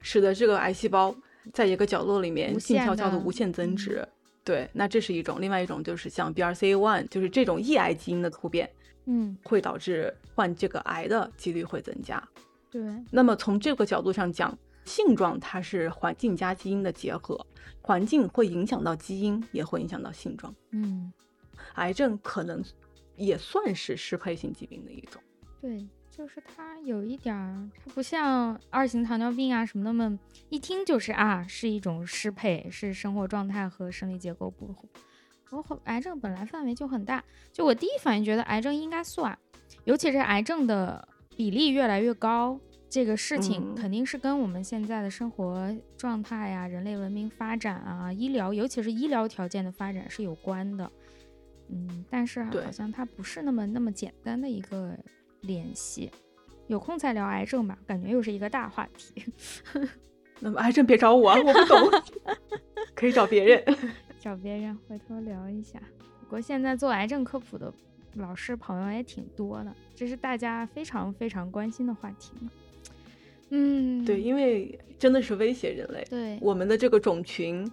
[0.00, 1.14] 使得这个癌细胞
[1.52, 4.06] 在一个角落里面静悄悄的无限增值。
[4.44, 8.70] 对，那这是一种，另外一种就是像 BRCA1，就是这种抑癌基因的突变。
[9.10, 12.22] 嗯，会导致患这个癌的几率会增加。
[12.70, 17.46] 对，那么从这个角度上讲，性状它是环境加基因的结合，
[17.80, 20.54] 环境会影响到基因，也会影响到性状。
[20.72, 21.10] 嗯，
[21.76, 22.62] 癌症可能
[23.18, 25.20] 也算是适配性疾病的一种。
[25.60, 34.74] 对，就是它有一点儿，它不像二型糖尿病啊什么那么一听就是啊是一种适配，是生活状态和生理结构不。
[35.50, 39.36] 我癌症本来范围就很大，就我第一反应觉得癌症应该算，
[39.84, 50.92] 尤其是癌症的比例越来越高，这个事情肯定是跟我们现在的生活状态呀、人类文明发展啊、医疗，尤其是医疗条件的发展是有关的。
[51.70, 54.96] 嗯，但是好像它不是那么那么简单的一个
[55.42, 56.10] 联系。
[56.66, 59.24] 有空再聊癌症吧，感觉又是一个大话题。
[60.40, 61.90] 那么癌症别找我，我不懂，
[62.94, 63.64] 可以找别人。
[64.20, 65.80] 找别人回头聊一下。
[66.20, 67.72] 不过现在做癌症科普的
[68.14, 72.50] 老师朋友也挺多的，这是大家非常非常关心的话题嘛。
[73.50, 76.04] 嗯，对，因为真的是威胁人类。
[76.10, 77.66] 对，我们的这个种群，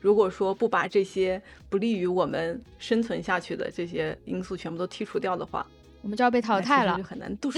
[0.00, 5.66] 如果说不把这些不利于我们生存下去的这些因素全部都剔除掉的话，
[6.02, 7.50] 我们就要被淘汰了，就很难度。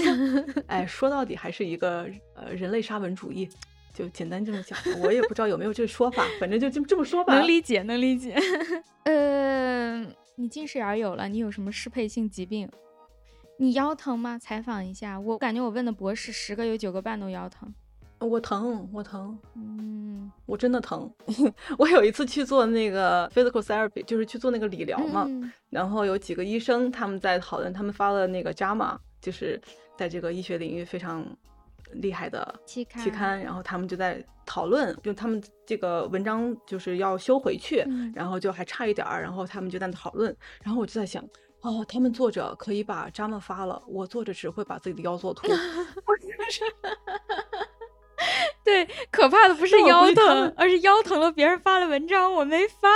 [0.67, 3.49] 哎， 说到底还是一个呃人类沙文主义。
[3.93, 7.35] 就简单这么讲，我也不知道有没有这个说法， 反正就这么这么说吧。
[7.35, 8.35] 能理解，能理解。
[9.05, 9.99] 呃，
[10.35, 12.67] 你近视眼有了，你有什么适配性疾病？
[13.59, 14.39] 你腰疼吗？
[14.39, 15.19] 采访一下。
[15.19, 17.71] 我感觉我问的博士十个有九个半都腰疼。
[18.27, 21.11] 我疼，我疼，嗯，我真的疼。
[21.77, 25.27] 我有一次去做那个 physical therapy，就是去做那个理疗嘛，
[25.69, 29.61] 然后有几个医生他们在讨论，他们发了那个 JAMA，就是
[29.97, 31.25] 在这个医学领域非常。
[31.97, 41.23] 厉害的期刊，期刊，然后他们就在讨论，就他们这个文章就是要修回去，然后就还差一点儿，然后他们就在讨论，然后我就在想，
[41.61, 45.45] 哦，他们作者可以把 JAMA 发了，我作者只会把自己的腰做秃。
[48.85, 52.89] 对， 可怕的不是腰疼，而是腰疼了，别人发了文章我没发。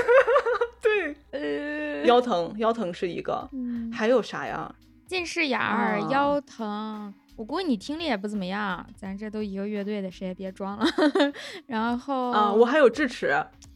[0.82, 3.48] 对，呃，腰疼，腰疼是一个，
[3.92, 4.72] 还有啥呀？
[5.06, 7.12] 近视眼儿，腰疼。
[7.36, 10.86] 我估计你听力也不怎么样，咱这都一个乐队的，谁也别装了。
[11.66, 13.26] 然后啊，我还有智齿，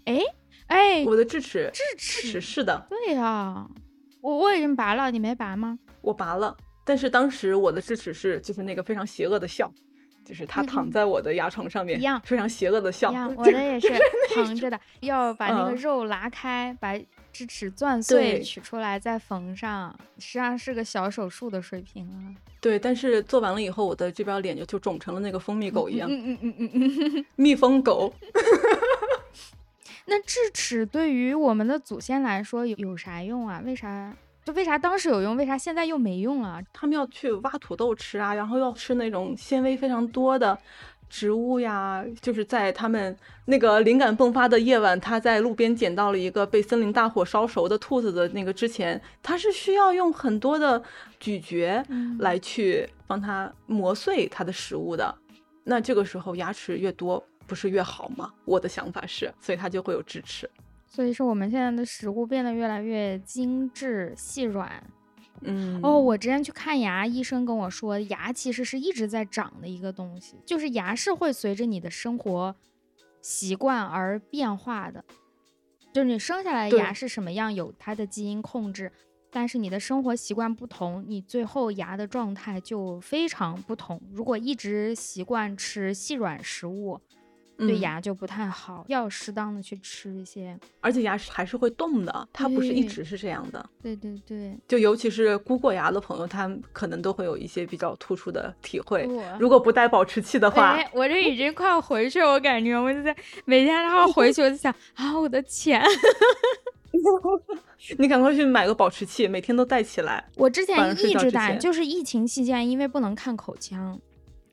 [0.05, 0.21] 哎
[0.69, 1.83] 哎，我的智齿，智
[2.31, 3.67] 齿是的，对呀，
[4.21, 5.77] 我我已经拔了，你没拔吗？
[6.03, 9.71] 我拔了，但是当时我的智齿是就是那个非常邪恶的笑，
[10.29, 13.89] 就是他躺在我的牙床上面，一样非常邪恶的笑， 我的也是
[14.37, 17.01] 横着的，要把那个肉拉开，把。
[17.31, 22.35] 智齿钻碎取出来再缝上，实际上是个小手术的水平啊。
[22.61, 26.09] 对，但是做完了以后，我的这边脸就就肿成了那个蜂蜜狗一样。
[26.11, 26.71] 嗯嗯嗯嗯
[27.15, 28.13] 嗯， 蜜蜂狗。
[30.07, 33.63] 那智齿对于我们的祖先来说有有啥用啊？
[33.65, 34.13] 为啥
[34.49, 36.59] 就为啥当时有用，为啥现在又没用了？
[36.73, 40.59] 他们要去挖土豆吃啊，然后要吃那种纤维非常多的。
[41.11, 50.83] 植物呀，就是在他们那个灵感迸发的夜晚，他在路边捡到了一个被森林大火烧熟的兔子的那个之前，他是需要用很多的
[51.21, 51.85] 咀嚼
[52.19, 55.15] 来去帮他磨碎他的食物的。
[55.65, 58.33] 那这个时候牙齿越多不是越好吗？
[58.47, 60.49] 我的想法是，所以他就会有智齿。
[60.89, 64.83] 所以说我们现在的食物变得越来越精致细软，
[65.43, 72.57] 嗯，哦，我之前去看牙，医生跟我说，牙其实是一直在长的一个东西，就是牙是会随着你的生活
[73.21, 75.05] 习惯而变化的，
[75.93, 78.91] 就是你生下来牙是什么样，有它的基因控制，
[79.31, 84.01] 但是你的生活习惯不同，你最后牙的状态就非常不同。
[84.13, 87.01] 如果一直习惯吃细软食物，
[87.59, 90.57] 对嗯牙就不太好，要适当的去吃一些。
[90.81, 93.69] 而且牙齿还是会动的，它不是一直是这样的。
[93.83, 99.09] 对对对，就尤其是箍过牙的朋友，他可能都会有一些比较突出的体会。
[99.41, 105.83] 如果不带保持器的话，哎，我这已经快要回去了，我感觉我就在每天然后回去，我就想啊，我的钱，
[107.99, 110.25] 你赶快去买个保持器，每天都带起来。
[110.37, 113.99] 我之前一直戴，就是疫情期间，因为不能看口腔，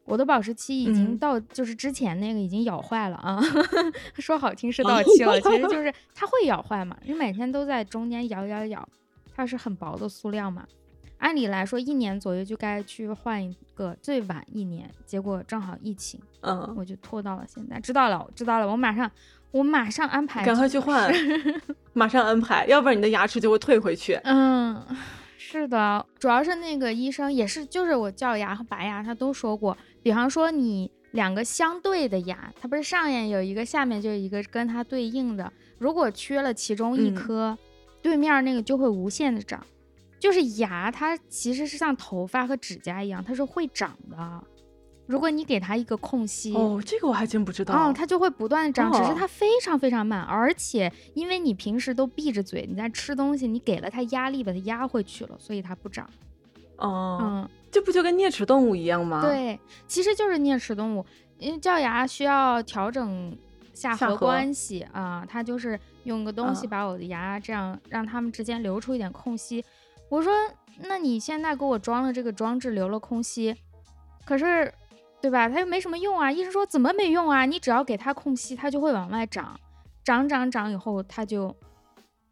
[0.05, 3.41] 我的保质期已经嗯到，就是之前那个已经咬坏了啊，
[4.17, 8.87] 说好听是到期了，其实就 是它会咬坏嘛，你每天都在中间咬咬咬，
[9.35, 10.65] 它是很薄的塑料嘛。
[11.17, 14.87] 按理来说，一年左右就该去换一个，最晚一年。
[15.05, 17.79] 结果正好疫情，嗯，我就拖到了现在。
[17.79, 19.09] 知道了，知道了，我马上，
[19.51, 20.45] 我马上安排。
[20.45, 21.11] 赶快去换，
[21.93, 24.19] 马上安排，要不然你的牙齿就会退回去。
[24.25, 24.85] 嗯，
[25.37, 29.75] 是的，主要是那个医生也是，就是我叫牙和拔牙，他都说过，
[30.05, 37.57] 比方说你两个相对的牙，它不是上面有一个，下面就有一个跟它对应的，如果缺了其中一嗯颗，
[38.03, 39.65] 对面那个就会无限的长。
[40.19, 44.43] 就是牙，它其实是像头发和指甲一样，它是会长的。
[45.07, 47.73] 如果你给它一个空隙，哦，这个我还真不知道。
[47.73, 56.07] 哦，它就会不断地长，只是哦它非常非常慢，而且因为你平时都闭着嘴，你在吃东西，你给了它压力，把它压回去了，所以它不长。
[56.77, 61.05] 哦，嗯，这不就跟啮齿动物一样吗？，对，其实就是啮齿动物，
[61.39, 63.38] 因为叫牙需要调整
[63.73, 69.61] 下颌关系啊，它就是用个东西嗯把我的牙这样让它们之间留出一点空隙。
[70.07, 70.32] 我说，
[70.84, 73.53] 那你现在给我装了这个装置，留了空隙，
[74.23, 74.73] 可是，
[75.19, 75.49] 对吧？
[75.49, 76.32] 它又没什么用啊。
[76.32, 77.45] 医生说怎么没用啊？
[77.45, 79.59] 你只要给它空隙，它就会往外长，
[80.05, 81.53] 长长长以后，它就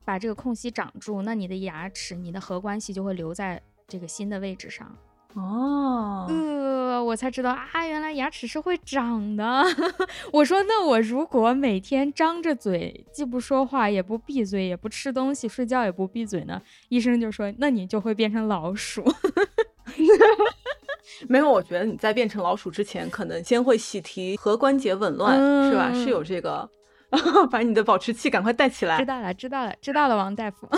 [0.05, 4.89] 把这个空隙长住，那你的牙齿、你的颌关系就会留在这个新的位置上。
[5.35, 9.63] 哦，呃，我才知道啊，原来牙齿是会长的。
[10.31, 16.61] 我说，那我如果每天张着嘴，既不说话，也不闭嘴，也不吃东西，睡觉也不闭嘴呢？
[16.89, 19.03] 医生就说，那你就会变成老鼠。
[21.27, 25.37] 没有，我觉得你在变成老鼠之前，可能先会喜提颌关节紊乱，
[25.69, 25.91] 是吧？
[25.93, 26.69] 是嗯有这个，
[27.49, 29.05] 把你的保持器赶快带起来知。
[29.05, 30.69] 道了，知道了，知道了，王大夫。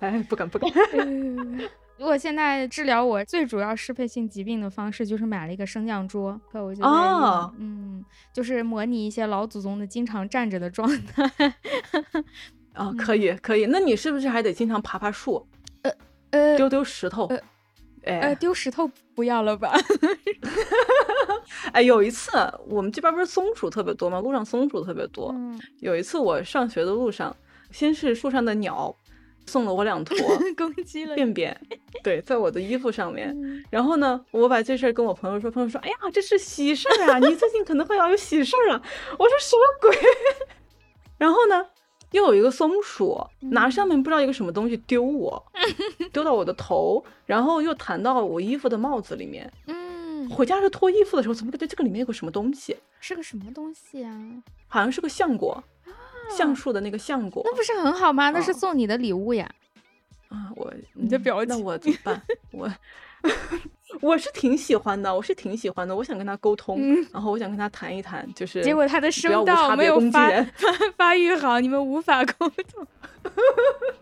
[0.00, 0.70] 哎，不敢不敢。
[1.98, 11.54] 呃我现在治疗我最主要适配性疾病的方式就是买了一个升降桌，可我就在用哦嗯，就是模拟一些老祖宗的经常站着的状态。
[12.72, 13.66] 啊，可以可以。
[13.66, 15.44] 那你是不是还得经常爬爬树，
[15.82, 15.92] 呃
[16.30, 17.26] 呃丢丢石头？
[17.26, 17.40] 呃
[18.04, 19.74] 呃，哎丢石头不要了吧？
[21.72, 22.30] 哎，有一次
[22.68, 24.20] 我们这边不是松鼠特别多吗？
[24.20, 25.32] 路上松鼠特别多。
[25.34, 27.34] 嗯，有一次我上学的路上，
[27.72, 28.94] 先是树上的鸟
[29.48, 30.16] 送了我两坨
[30.56, 31.16] 攻击了你。
[31.16, 31.60] 便便，
[32.04, 33.30] 对，在我的衣服上面。
[33.42, 38.82] 嗯然后呢，我把这事儿跟我朋友说，朋友说：“哎呀，这是喜事儿啊，你最近可能会要有喜事儿啊。”
[39.18, 39.98] 我说：“什么鬼？”
[41.18, 41.66] 然后呢，
[42.12, 45.42] 又有一个松鼠拿上面不知道一个什么东西丢我，
[46.12, 49.50] 丢到我的头，然后又弹到我衣服的帽子里面。
[49.66, 52.76] 嗯，回家是脱衣服的时候，怎么感觉这个里面有个什么东西？
[53.00, 54.16] 是个什么东西啊？
[54.68, 55.62] 好像是个橡果，
[56.30, 57.42] 橡树的那个橡果。
[57.44, 58.30] 那不是很好吗？
[58.30, 59.48] 那是哦送你的礼物呀。
[60.28, 62.22] 啊，我你的表情那我怎么办？
[62.52, 62.70] 我
[64.02, 70.28] 我是挺喜欢的，我是挺喜欢的，我想跟他沟通，嗯然后我想跟他谈一谈，就是结果他的声道没有发。
[70.30, 70.46] 发
[70.96, 72.86] 发育好，你们无法沟通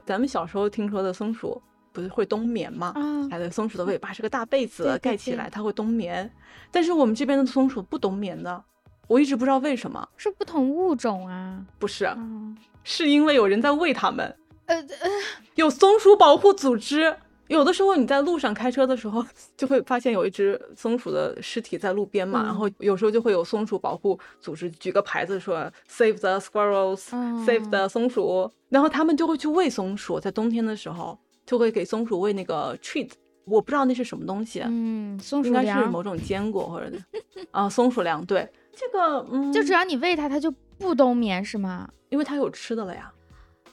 [0.05, 1.61] 咱们小时候听说的松鼠
[1.93, 2.93] 不是会冬眠吗？
[2.97, 3.29] 啊。
[3.31, 6.31] 还有松鼠的尾巴是个大被子对对对盖起来，它会冬眠。
[6.73, 8.63] 但是我们这边的松鼠不冬眠的，
[9.07, 10.07] 我一直不知道为什么。
[10.17, 11.61] 是不同物种啊。
[11.79, 14.35] 不是，嗯，是因为有人在喂它们。
[14.67, 15.11] 呃呃，
[15.55, 17.17] 有松鼠保护组织。
[17.49, 19.25] 有的时候你在路上开车的时候，
[19.57, 33.11] 就会发现有一只松鼠的尸体在路边嘛，嗯然后有时候就会有松鼠保护组织举个牌子说 “Save the squirrels”，“Save、嗯 the 松鼠”，然后他们就会去喂松鼠，在冬天的时候就会给松鼠喂那个 treat，
[33.45, 36.91] 我不知道那是什么东西，嗯，松鼠应该是某种坚果或者
[37.53, 38.27] 啊松鼠粮。
[38.27, 41.89] 对，这个嗯，就只要你喂它，它就不冬眠是吗？
[42.11, 43.11] 因为它有吃的了呀。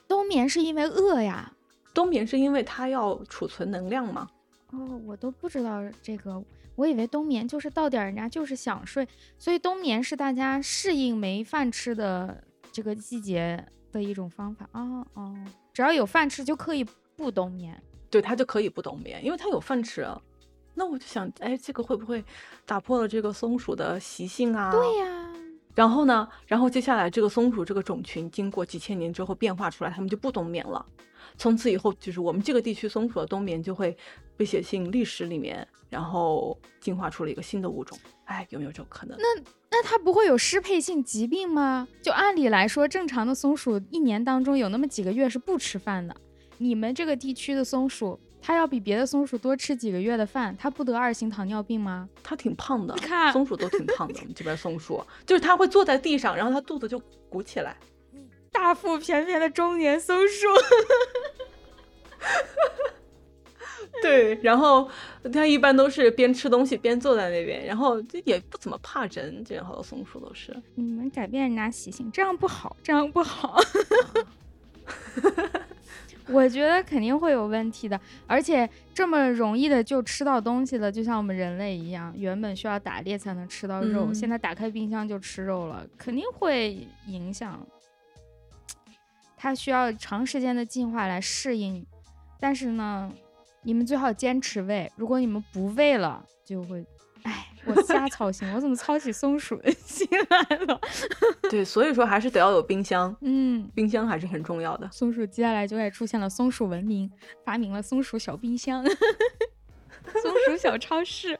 [0.08, 1.52] 冬眠是因为饿呀。
[1.94, 4.28] 冬眠是因为它要储存能量嘛？
[4.72, 6.44] 哦，我都不知道这个，
[6.76, 14.68] 我以为冬眠就是到点儿人家就是想睡，所以冬眠是大家适应没饭吃的这个季节的一种方法。
[14.72, 15.36] 哦哦，
[15.74, 16.84] 只要有饭吃就可以
[17.18, 17.80] 不冬眠。
[18.10, 20.08] 对，它就可以不冬眠，因为它有饭吃。
[20.76, 22.24] 那我就想，哎，这个会不会
[22.66, 24.72] 打破了这个松鼠的习性啊？
[24.72, 25.30] 对呀。
[25.76, 26.28] 然后呢？
[26.46, 30.86] 然后接下来这个松鼠这个种群经过几千年之后变化出来，它们就不冬眠了。
[31.36, 33.98] 从此以后，就是我们这个地区松鼠的冬眠就会
[34.38, 37.98] 被写进历史里面，然后进化出了一个新的物种。
[38.26, 39.18] 哎，有没有这种可能？
[39.18, 41.88] 那那它不会有适配性疾病吗？
[42.04, 46.16] 就按理来说，正常的松鼠一年当中有那么几个月是不吃饭的。
[46.60, 52.10] 你们这个地区的松鼠，它要比别的松鼠多吃几个月的饭，它不得二型糖尿病吗？
[52.22, 54.20] 它挺胖的，你看松鼠都挺胖的。
[54.20, 57.78] 我们这边松鼠就是它会坐在地上，然后它肚子就鼓起来。
[58.52, 60.48] 大腹便便的中年松鼠，
[64.04, 64.88] 对，然后
[65.32, 70.54] 它一般都是边吃东西边坐在那边，然后就也不怎么怕人，这样好多松鼠都是。
[70.76, 73.58] 你们改变人家习性，这样不好，这样不好。
[76.30, 87.66] 我觉得肯定会有问题的，而且这么容易的就吃到东西了，就像我们人类一样，原本需要打猎才能吃到肉，现在打开冰箱就吃肉了，肯定会影响。
[89.36, 91.86] 它需要长时间的进化来适应，
[92.40, 93.12] 但是呢，
[93.64, 94.90] 你们最好坚持喂。
[94.96, 96.86] 如果你们不喂了，就会，
[97.24, 100.80] 哎，我瞎操心，我怎么操起松鼠的 心来了？
[101.50, 104.90] 对，所以说还是得要有冰箱，嗯，冰箱还是很重要的。
[104.92, 107.10] 松鼠接下来就该出现了松鼠文明，
[107.46, 108.84] 发明了松鼠小冰箱，
[110.22, 111.40] 松鼠小超市。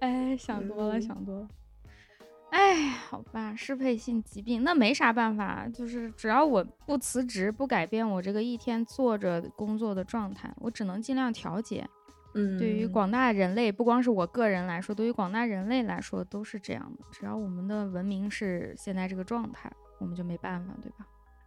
[0.00, 1.48] 哎，想多了，想多了。
[2.50, 11.84] 哎，好吧，适配性疾病那没啥办法，就是只要我不辞职，不改变我这个一天坐着工作的状态，我只能尽量调节。
[12.34, 17.04] 嗯，对于广大人类，不光是我个人来说，对于广大人类来说都是这样的。
[17.12, 21.06] 只要我们的文明是现在这个状态，我们就没办法，对吧？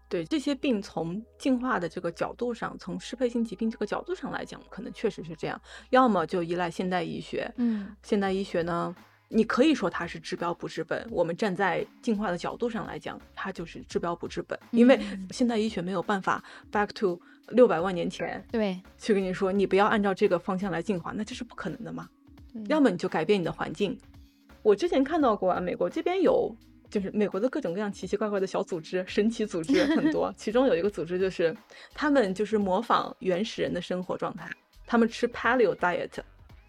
[0.09, 5.61] 对这些病，从进化的这个角度上，从适配性疾病这个角度上来讲，可能确实是这样。
[5.89, 8.95] 要么就依赖现代医学，嗯，现代医学呢？
[9.29, 11.05] 你可以说它是治标不治本。
[11.11, 14.57] 我们站在进化的角度上来讲，它就是治标不治本。
[14.71, 14.99] 因为
[15.31, 17.19] 现代医学没有办法 back to
[17.49, 22.07] 六百万年前，对，去跟你说你不要按照这个方向来进化，那这是不可能的嘛。
[22.67, 23.97] 要么你就改变你的环境。
[24.63, 26.53] 我之前看到过啊，美国这边有，
[26.89, 30.33] 就是美国的各种各样奇奇怪怪的小组织、神奇组织 很多。
[30.35, 31.55] 其中有一个组织就是，
[31.93, 34.49] 他们就是模仿原始人的生活状态，
[34.85, 36.09] 他们吃 paleo diet，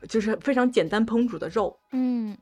[0.08, 1.78] 就是非常简单烹煮的肉。
[1.92, 2.36] 嗯。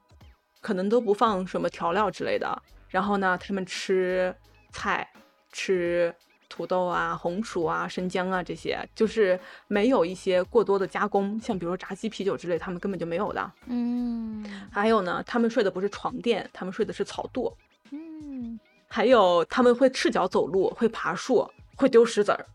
[0.61, 4.35] 可能都不放什么调料之类的，然后呢，他们吃
[4.73, 5.09] 菜，
[5.53, 6.15] 吃
[6.49, 9.39] 土豆啊、红薯啊、生姜啊这些，就是
[9.69, 13.53] 没有一些过多的加工，像比如说炸鸡、啤酒之类，他们根本就没有的。
[13.67, 17.53] 嗯，还有呢，他们睡的不是床垫，他们睡的是草垛。
[17.91, 22.47] 嗯，还有他们会赤脚走路，会爬树，会丢石子儿。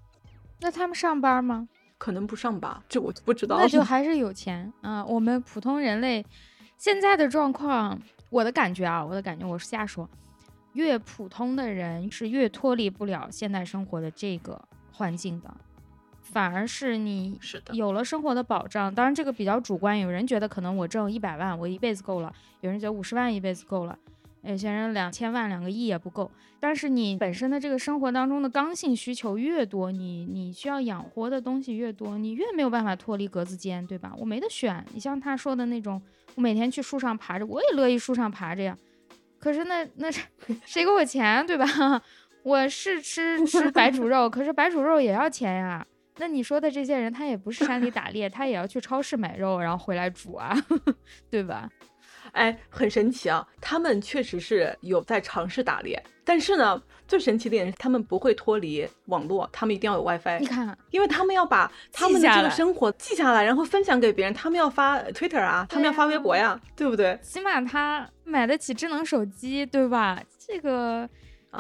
[0.60, 1.68] 那他们上班吗？
[1.98, 3.58] 可能不上吧，这我就不知道。
[3.58, 6.26] 那就 还是有钱啊，我们普通人类。
[6.82, 8.02] 现在的状况，
[8.32, 10.10] 我的感觉啊，我的感觉，我是瞎说。
[10.74, 14.60] 越普通的人是越脱离不了现代生活的这个
[14.92, 15.54] 环境的，
[16.24, 17.40] 反而是你
[17.74, 18.92] 有了生活的保障。
[18.96, 23.96] 当然这个比较主观，有人觉得可能我挣一百万，我一辈子够了；有人觉得五十万一辈子够了。
[24.42, 34.12] 有些人两千万、两个亿也不够，但是你本身的这个生活当中的刚性需求越多，你你需要养活的东西越多，你越没有办法脱离格子间，对吧？
[34.18, 34.84] 我没得选。
[34.96, 36.02] 你像他说的那种，
[36.36, 38.78] 我每天去树上爬着，我也乐意树上爬着呀。
[39.40, 40.10] 可是那那
[40.66, 41.66] 谁给我钱，对吧？
[42.44, 45.86] 我是吃吃白 煮肉，可是白煮肉也要钱呀。
[46.18, 50.56] 那你说的这些人，他也不是山里打猎，他也要去超市买肉，然后回来煮啊，
[51.30, 51.70] 对吧？
[52.34, 53.46] 哎，很神奇啊！
[53.60, 56.02] 他们确实是有在尝试打猎，
[56.32, 60.40] 但是呢，最神奇的点是他们不会脱离网络，他们一定要有 WiFi。
[60.40, 67.20] 你看，因为他们要把他们的这个生活记下来，然后分享给别人，他们要发 Twitter 啊，他们要发微博呀，对不对？
[67.22, 70.24] 起码他买得起智能手机，对吧？
[70.40, 71.06] 这个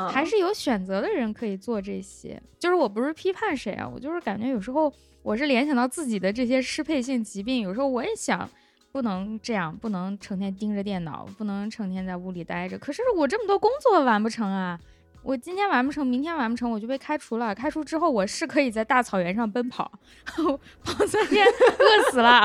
[0.09, 2.41] 还是有选择的人可以做这些。
[2.57, 4.89] 就是我不是批判谁啊，我就是感觉有时候
[5.21, 8.49] 我是联想到自己的这些适配性疾病，有时候我也想。
[8.91, 12.77] 不能这样，不能成天盯着电脑，不能成天在屋里待着。
[12.77, 14.79] 可是我这么多工作完不成啊？
[15.23, 17.53] 我今天完不成，明天完不成，我就被开除了。
[17.53, 19.91] 开除之后，我是可以在大草原上奔跑，
[20.83, 22.43] 跑三天饿死了。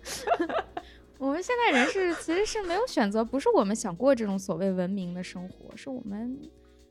[1.18, 6.36] 我们现在人是其实是没有选择，不是我们想过这种所谓文明的生活，是我们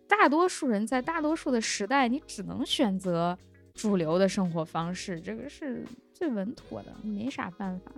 [0.08, 3.38] 大多数人在大多数的时代，你只能选择
[3.80, 5.86] 主流的生活方式，这个是。
[6.12, 7.90] 最稳妥的，没啥办法。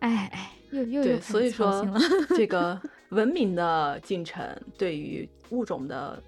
[0.00, 1.86] 哎哎，又又对，所以说
[2.30, 2.80] 这 个
[3.10, 4.44] 文明的进程
[4.76, 6.20] 对于物种的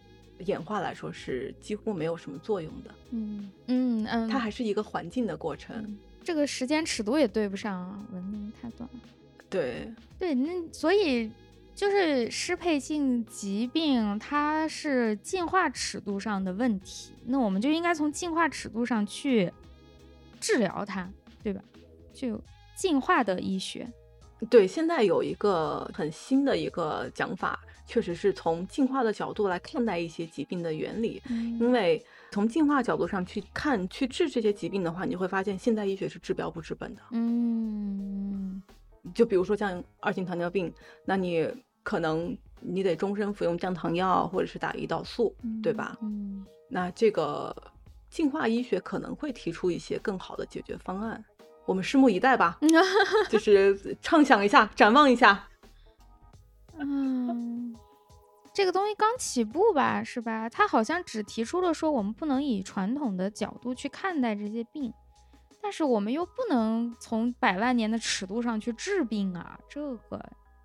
[0.47, 2.95] 演化来说是几乎没有什么作用的。
[3.11, 5.99] 嗯嗯嗯，它还是一个环境的过程。
[6.23, 8.89] 这个时间尺度也对不上，文明太短。
[9.51, 11.29] 对对，那所以
[11.75, 19.53] 就是适配性疾病，它是进化尺度上的问题，那我们就应该从进化尺度上去
[20.41, 21.09] 治疗它，
[21.43, 21.63] 对吧？
[22.13, 22.41] 就
[22.77, 23.91] 进化的医学。
[24.51, 31.23] 对，现在有一个很新的一个讲法，确实是从进化的角度来看待一些疾病的原理。
[31.61, 37.03] 因为从进化角度上去看、去治这些疾病的话，你会发现现代医学是治标不治本的。
[37.13, 38.61] 嗯，
[39.15, 40.73] 就比如说像二型糖尿病，
[41.05, 41.49] 那你
[41.83, 45.97] 可能你得终身服用降糖药，或者是打胰岛素，对吧？
[46.03, 47.55] 嗯，那这个
[48.09, 51.25] 进化医学可能会提出一些更好的解决方案。
[51.65, 52.59] 我们拭目以待吧，
[53.31, 55.49] 就是畅想一下，展望一下。
[56.79, 57.75] 嗯，
[58.53, 60.49] 这个东西刚起步吧，是吧？
[60.49, 64.93] 他好像只提出了说，我们不能以传统的角度去看待这些病，
[65.63, 70.21] 但是我们又不能从百万年的尺度上去治病啊，这个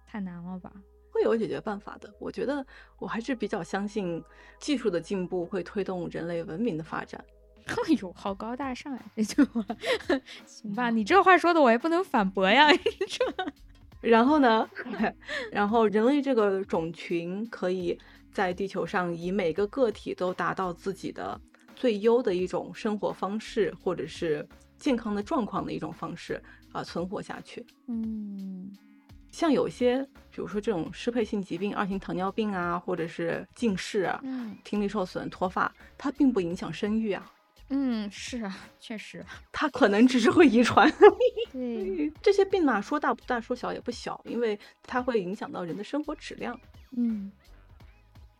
[0.08, 0.74] 太难了吧？
[1.12, 2.12] 会有解决办法的。
[2.20, 2.66] 我觉得
[2.98, 4.24] 我还是比较相信
[4.60, 7.24] 技术的进步会推动人类文明的发展。
[7.68, 9.02] 哎呦，好高大上呀！
[9.16, 9.64] 这句话，
[10.46, 10.90] 行吧？
[10.90, 12.70] 你这话说的我也不能反驳呀。
[13.08, 13.52] 这，
[14.02, 14.70] 然后呢？
[15.52, 18.00] 然后人类这个种群可以
[18.32, 21.40] 在地球上以每个个体都达到自己的
[21.76, 24.48] 最优的一种生活方式，或者是
[24.78, 27.66] 健康的状况的一种方式啊，存活下去。
[27.88, 28.72] 嗯，
[29.32, 30.02] 像有些，
[30.32, 34.22] 比如说这种适配性疾病，二型糖尿病啊，或者是近视啊，
[34.64, 37.32] 听力受损、脱发，它并不影响生育啊。
[37.70, 40.90] 嗯，是啊，确实，它可能只是会遗传。
[41.52, 46.58] 对，这些病嘛，说大不大，说小也不小，因为它会影响到人的生活质量。
[46.96, 47.30] 嗯，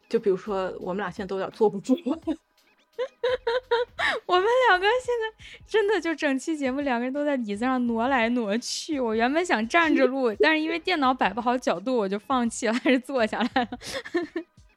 [0.08, 1.94] 就比如说我们俩现在都有点坐不住。
[4.26, 9.00] 我们两个现在真的就整期节目，两个人都在椅子上挪来挪去。
[9.00, 13.80] 我原本想站着录，但是因为电脑摆不好角度，我就放弃了，还是坐下来了。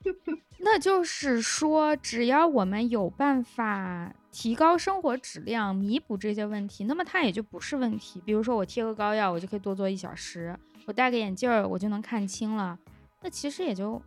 [0.62, 8.20] 那就是说，只要我们有办法提高生活质量，弥补这些问题，那么它也就不是问题。
[8.26, 10.54] 比如说，我贴个膏药，我就可以多坐一小时；
[10.84, 12.78] 我戴个眼镜儿，我就能看清了。
[13.22, 14.00] 那其实也就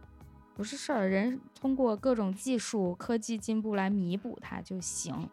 [0.56, 1.10] 不是事儿。
[1.10, 5.30] 人通过各种技术、科技进步来弥补它就行。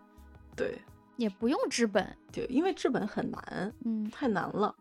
[0.56, 0.78] 对，
[1.16, 2.16] 也不用治本。
[2.32, 4.74] 对，因为治本很难，嗯，太难了。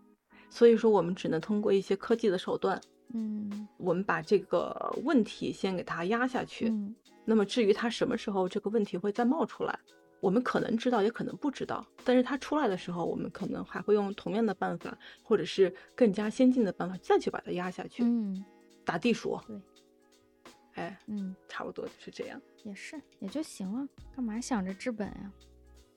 [0.50, 2.82] 所以说，我们只能通过一些科技的手段。
[3.14, 6.70] 嗯，我们把这个问题先给它压下去。
[6.70, 9.80] 嗯，那么至于它什么时候这个问题会再冒出来，
[10.20, 11.86] 我们可能知道，也可能不知道。
[12.04, 18.04] 但是它出来的时候，我们可能还会用同样的办法，或者是更加先进的办法再去把它压下去。
[18.04, 18.46] 嗯，
[18.86, 19.40] 打地鼠。
[19.48, 19.60] 对。
[20.76, 22.42] 哎，嗯，差不多就是这样。
[22.64, 23.88] 也是，也就行了。
[24.16, 25.32] 干嘛想着治本呀？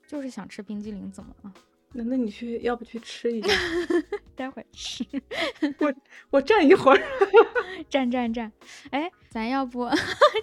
[0.07, 1.53] 就是想吃冰激凌，怎么了？
[1.95, 3.53] 那那你去，要不去吃一下？
[4.35, 5.05] 待会儿吃。
[5.79, 5.93] 我
[6.31, 7.01] 我站一会儿，
[7.89, 8.51] 站站站。
[8.89, 9.87] 哎，咱要不，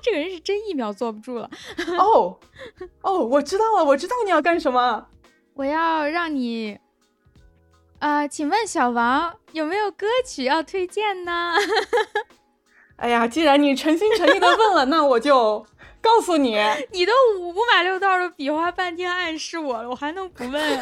[0.03, 1.51] 这个人是真一秒坐不住了。
[1.99, 2.39] 哦
[3.03, 5.09] 哦，我知道了，我知道你要干什么。
[5.55, 6.78] 我要让你，
[7.99, 11.55] 呃，请问小王有没有歌曲要推荐呢？
[13.01, 15.66] 哎呀，既然你诚心诚意的问了， 那我就。
[16.03, 16.57] 告诉你，
[16.92, 20.80] 你都五马六道的比划半天暗示我了，我还能不问？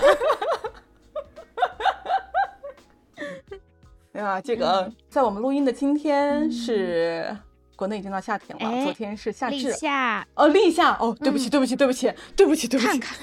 [4.13, 7.37] 哎 呀，这个在我们录音的今天是
[7.75, 12.87] 国内已经到夏天了，昨天是夏至，立夏哦，立夏哦，对不起，对不起，对不起，对不起，对不起。
[12.87, 13.19] 看看，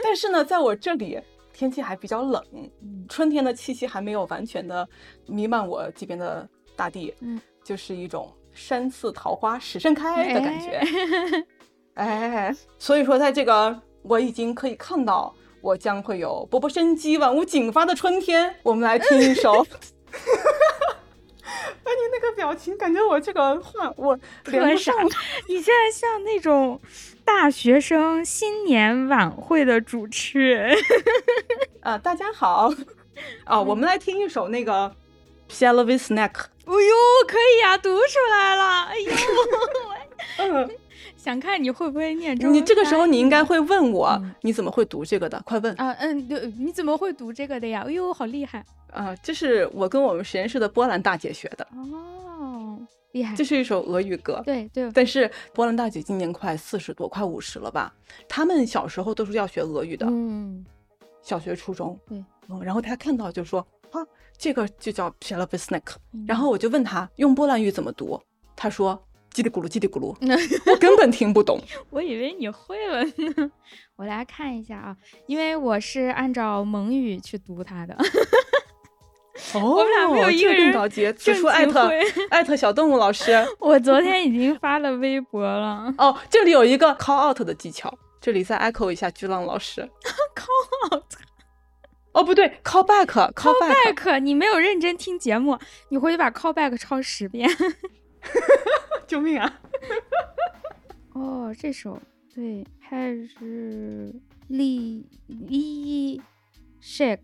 [0.00, 1.20] 但是呢，在我这里
[1.52, 2.40] 天气还比较冷，
[3.08, 4.88] 春天的气息还没有完全的
[5.26, 8.32] 弥漫我这边的大地，嗯，就是一种。
[8.54, 10.78] 山寺桃花始盛开的感觉，
[11.94, 18.54] 哎，所以说在这个我已经可以看到，我将会有勃勃生机、万物锦发的春天。
[18.62, 19.52] 我们来听一首，
[20.12, 24.94] 哎，你那个表情，感觉我这个话我连不上。
[25.48, 26.78] 你现在像那种
[27.24, 30.76] 大学生新年晚会的主持人。
[31.80, 32.70] 啊， 大家好，
[33.44, 34.94] 啊，我们来听一首那个。
[35.52, 36.46] S h a l l we snack？
[36.64, 36.94] 哎呦，
[37.28, 38.84] 可以呀，读出来了。
[38.84, 40.70] 哎呦，
[41.16, 42.52] 想看你会不会念中。
[42.52, 45.40] 你这个时候你应该会问我，你怎么会读这个的？
[45.44, 45.92] 快问啊！
[46.00, 47.84] 嗯，对你怎么会读这个的呀？
[47.86, 48.64] 哎呦，好厉害！
[48.92, 51.66] 啊，这是我跟我们实验室的波兰大姐学的。
[51.76, 52.78] 哦，
[53.12, 53.36] 厉害！
[53.36, 54.42] 这是一首俄语歌。
[54.44, 54.90] 对对。
[54.92, 57.92] 但是波兰大姐今年快四十多，快五十了吧？
[58.28, 60.06] 他们小时候都是要学俄语的。
[60.08, 60.64] 嗯。
[61.20, 61.98] 小学、初中。
[62.08, 62.24] 对。
[62.48, 63.66] 嗯，然后他看到就说。
[64.42, 65.94] 啊，这个就叫 p e l o v i s n a k
[66.26, 68.20] 然后我就问他用波兰语怎么读，
[68.56, 69.00] 他说
[69.32, 70.14] 叽里咕噜叽里咕噜，
[70.70, 71.60] 我根本听不懂。
[71.90, 73.50] 我以为你会了呢。
[73.96, 77.94] 我来看一下啊，因为我是按照蒙语去读它的。
[79.54, 81.10] 哦， 我们俩没有一个人高级。
[81.12, 81.88] 此处艾特
[82.30, 83.32] 艾特小动物老师。
[83.60, 85.94] 我昨天已经发了微博了。
[85.98, 89.88] 哦，这里有一个 call out 的技巧，这里再 echo 一下巨浪老师。
[90.34, 91.04] call out。
[92.12, 94.18] 哦，不对，call back，call back。
[94.18, 95.58] 你没有认真听节目，
[95.88, 97.48] 你回去把 call back 抄十遍。
[99.06, 99.60] 救命啊！
[101.14, 102.00] 哦，这首
[102.34, 104.14] 对，还是
[104.48, 106.20] 利利
[106.82, 107.18] shake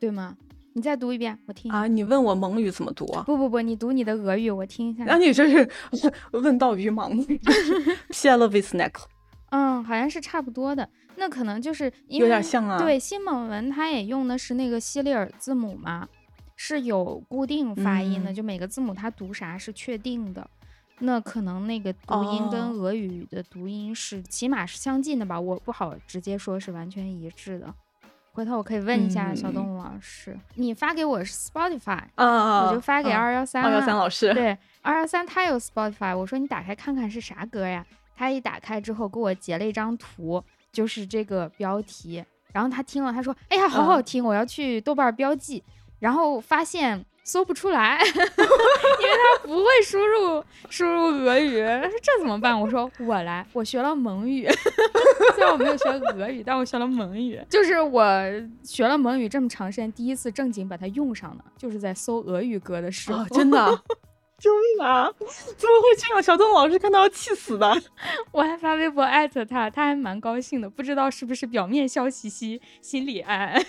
[0.00, 0.36] 对吗？
[0.74, 1.86] 你再读一遍，我听啊！
[1.86, 3.06] 你问我蒙语怎么读？
[3.26, 5.04] 不不不，你读你的俄语，我听一下。
[5.04, 5.68] 那你这是
[6.32, 7.10] 问道于盲。
[7.20, 8.92] e l v i s neck。
[9.50, 10.88] 嗯，好像是差不多的。
[11.16, 12.78] 那可能就是有点像啊。
[12.78, 16.08] 对，新蒙文它也用的是那个西里尔字母嘛，
[16.56, 20.48] 是有固定发音的，就每个字母它读啥是确定的。
[20.98, 25.40] 那可能那个读音跟俄语的读音是起码是相近的吧？
[25.40, 27.74] 我不好直接说是完全一致的。
[28.34, 37.84] 回头我可以问一下小动物老师，你发给我是 Spotify，啊我就发给二幺三，二幺三老师，对，二幺三他有 Spotify，我说你打开看看是啥歌呀？
[38.14, 40.42] 他一打开之后给我截了一张图，
[40.72, 45.62] 就是这个标题，然后他听了，他说，哎呀，好好听，我要去豆瓣标记，
[45.98, 47.04] 然后发现。
[47.24, 52.60] 搜不出来， 因为他不会输入输入俄语，他说这怎么办？
[52.60, 54.48] 我说我来，我学了蒙语，
[55.36, 57.40] 虽然我没有学俄语，但我学了蒙语。
[57.48, 58.04] 就是我
[58.64, 63.24] 学了蒙语这么长时间，第一次正经把它用上了，就是在搜俄语歌的时候。
[63.26, 63.82] 真的，
[64.42, 65.08] 救命啊！
[65.18, 66.20] 怎么会这样？
[66.20, 67.72] 小东老师看到要气死的。
[68.32, 73.62] 我还发微博艾特他，他还蛮高兴的，不知道是不是表面笑嘻嘻，心里安安。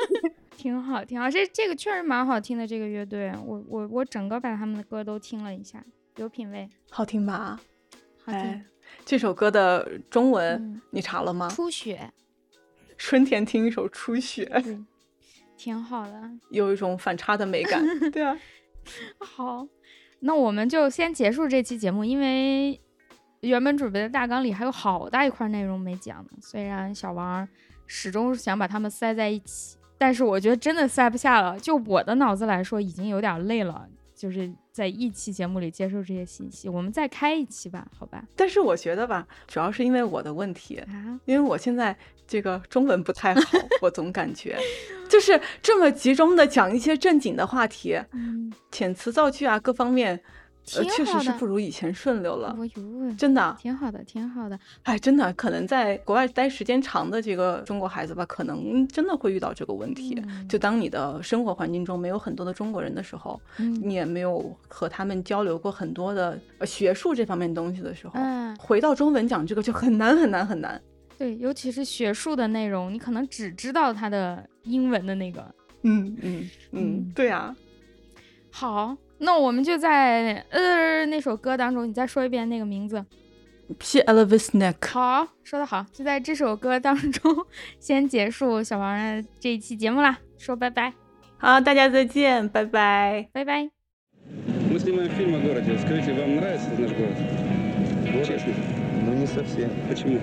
[0.54, 2.66] 挺好，挺好，这这个确实蛮好听的。
[2.66, 5.82] 这个乐队，我我我整个把他们的歌都听了一下，
[6.16, 7.58] 有品位，好听吧？
[8.22, 8.64] 好听。
[9.06, 11.48] 这首歌的中文你查了吗？
[11.48, 12.12] 初雪。
[12.98, 14.62] 春天听一首初雪，
[15.56, 17.82] 挺好的，有一种反差的美感。
[18.10, 18.36] 对啊。
[19.20, 19.66] 好，
[20.20, 22.80] 那我们就先结束这期节目，因为
[23.40, 26.30] 原本准备的大纲里还有好大一块内容没讲呢。
[26.40, 27.48] 虽然小王
[27.86, 29.76] 始终想把它们塞在一起。
[30.00, 33.88] 但是我觉得真的塞不下了，就我的脑子来说，已经有点累了。
[34.14, 34.48] 就是
[34.78, 38.22] 在一期节目里接受这些信息，我们再开一期吧，好吧？
[38.36, 40.86] 但是我觉得吧，主要是因为我的问题啊，
[41.24, 41.96] 因为我现在
[42.28, 44.56] 这个中文不太好，我总感觉
[45.08, 47.98] 就是这么集中的讲一些正经的话题，
[48.70, 50.22] 遣词造句啊，各方面。
[50.76, 52.56] 呃，确实是不如以前顺溜了，
[53.16, 54.58] 真的，挺好的，挺好的。
[54.82, 60.22] 哎，真的，可能在国外待时间长的这个中国孩子吧，可能真的会遇到这个问题。
[60.48, 68.20] 就当你的生活环境中没有很多的中国人的时候，你也没有和他们交流过很多的学术这方面东西的时候，
[68.58, 70.80] 回到中文讲这个就很难很难很难。
[71.16, 75.44] 对，尤其是学术的内容，你可能只知道它的英文的那个。
[75.82, 77.54] 嗯嗯嗯，对啊。
[78.50, 78.96] 好。
[79.19, 83.05] 那我们就在呃那首歌当中，你再说一遍那个名字。
[83.79, 84.01] P.
[84.01, 84.75] Elvis Neck。
[84.91, 87.33] 好，说的好，就在这首歌当中
[87.79, 90.93] 先结束小王的这一期节目啦，说拜拜。
[91.37, 93.69] 好，大家再见，拜拜，拜拜。
[94.69, 95.77] Мы снимаем фильм о городе.
[95.77, 97.17] Скажите, вам нравится наш город?
[98.25, 98.53] Честно?
[99.05, 99.69] Ну не совсем.
[99.87, 100.19] Почему?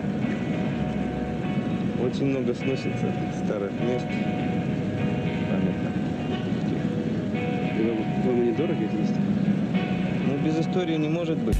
[2.02, 3.06] Очень много сносится
[3.44, 4.06] старых мест.
[8.25, 9.19] По-твоему, недорого это место?
[10.43, 11.57] Без истории не может быть.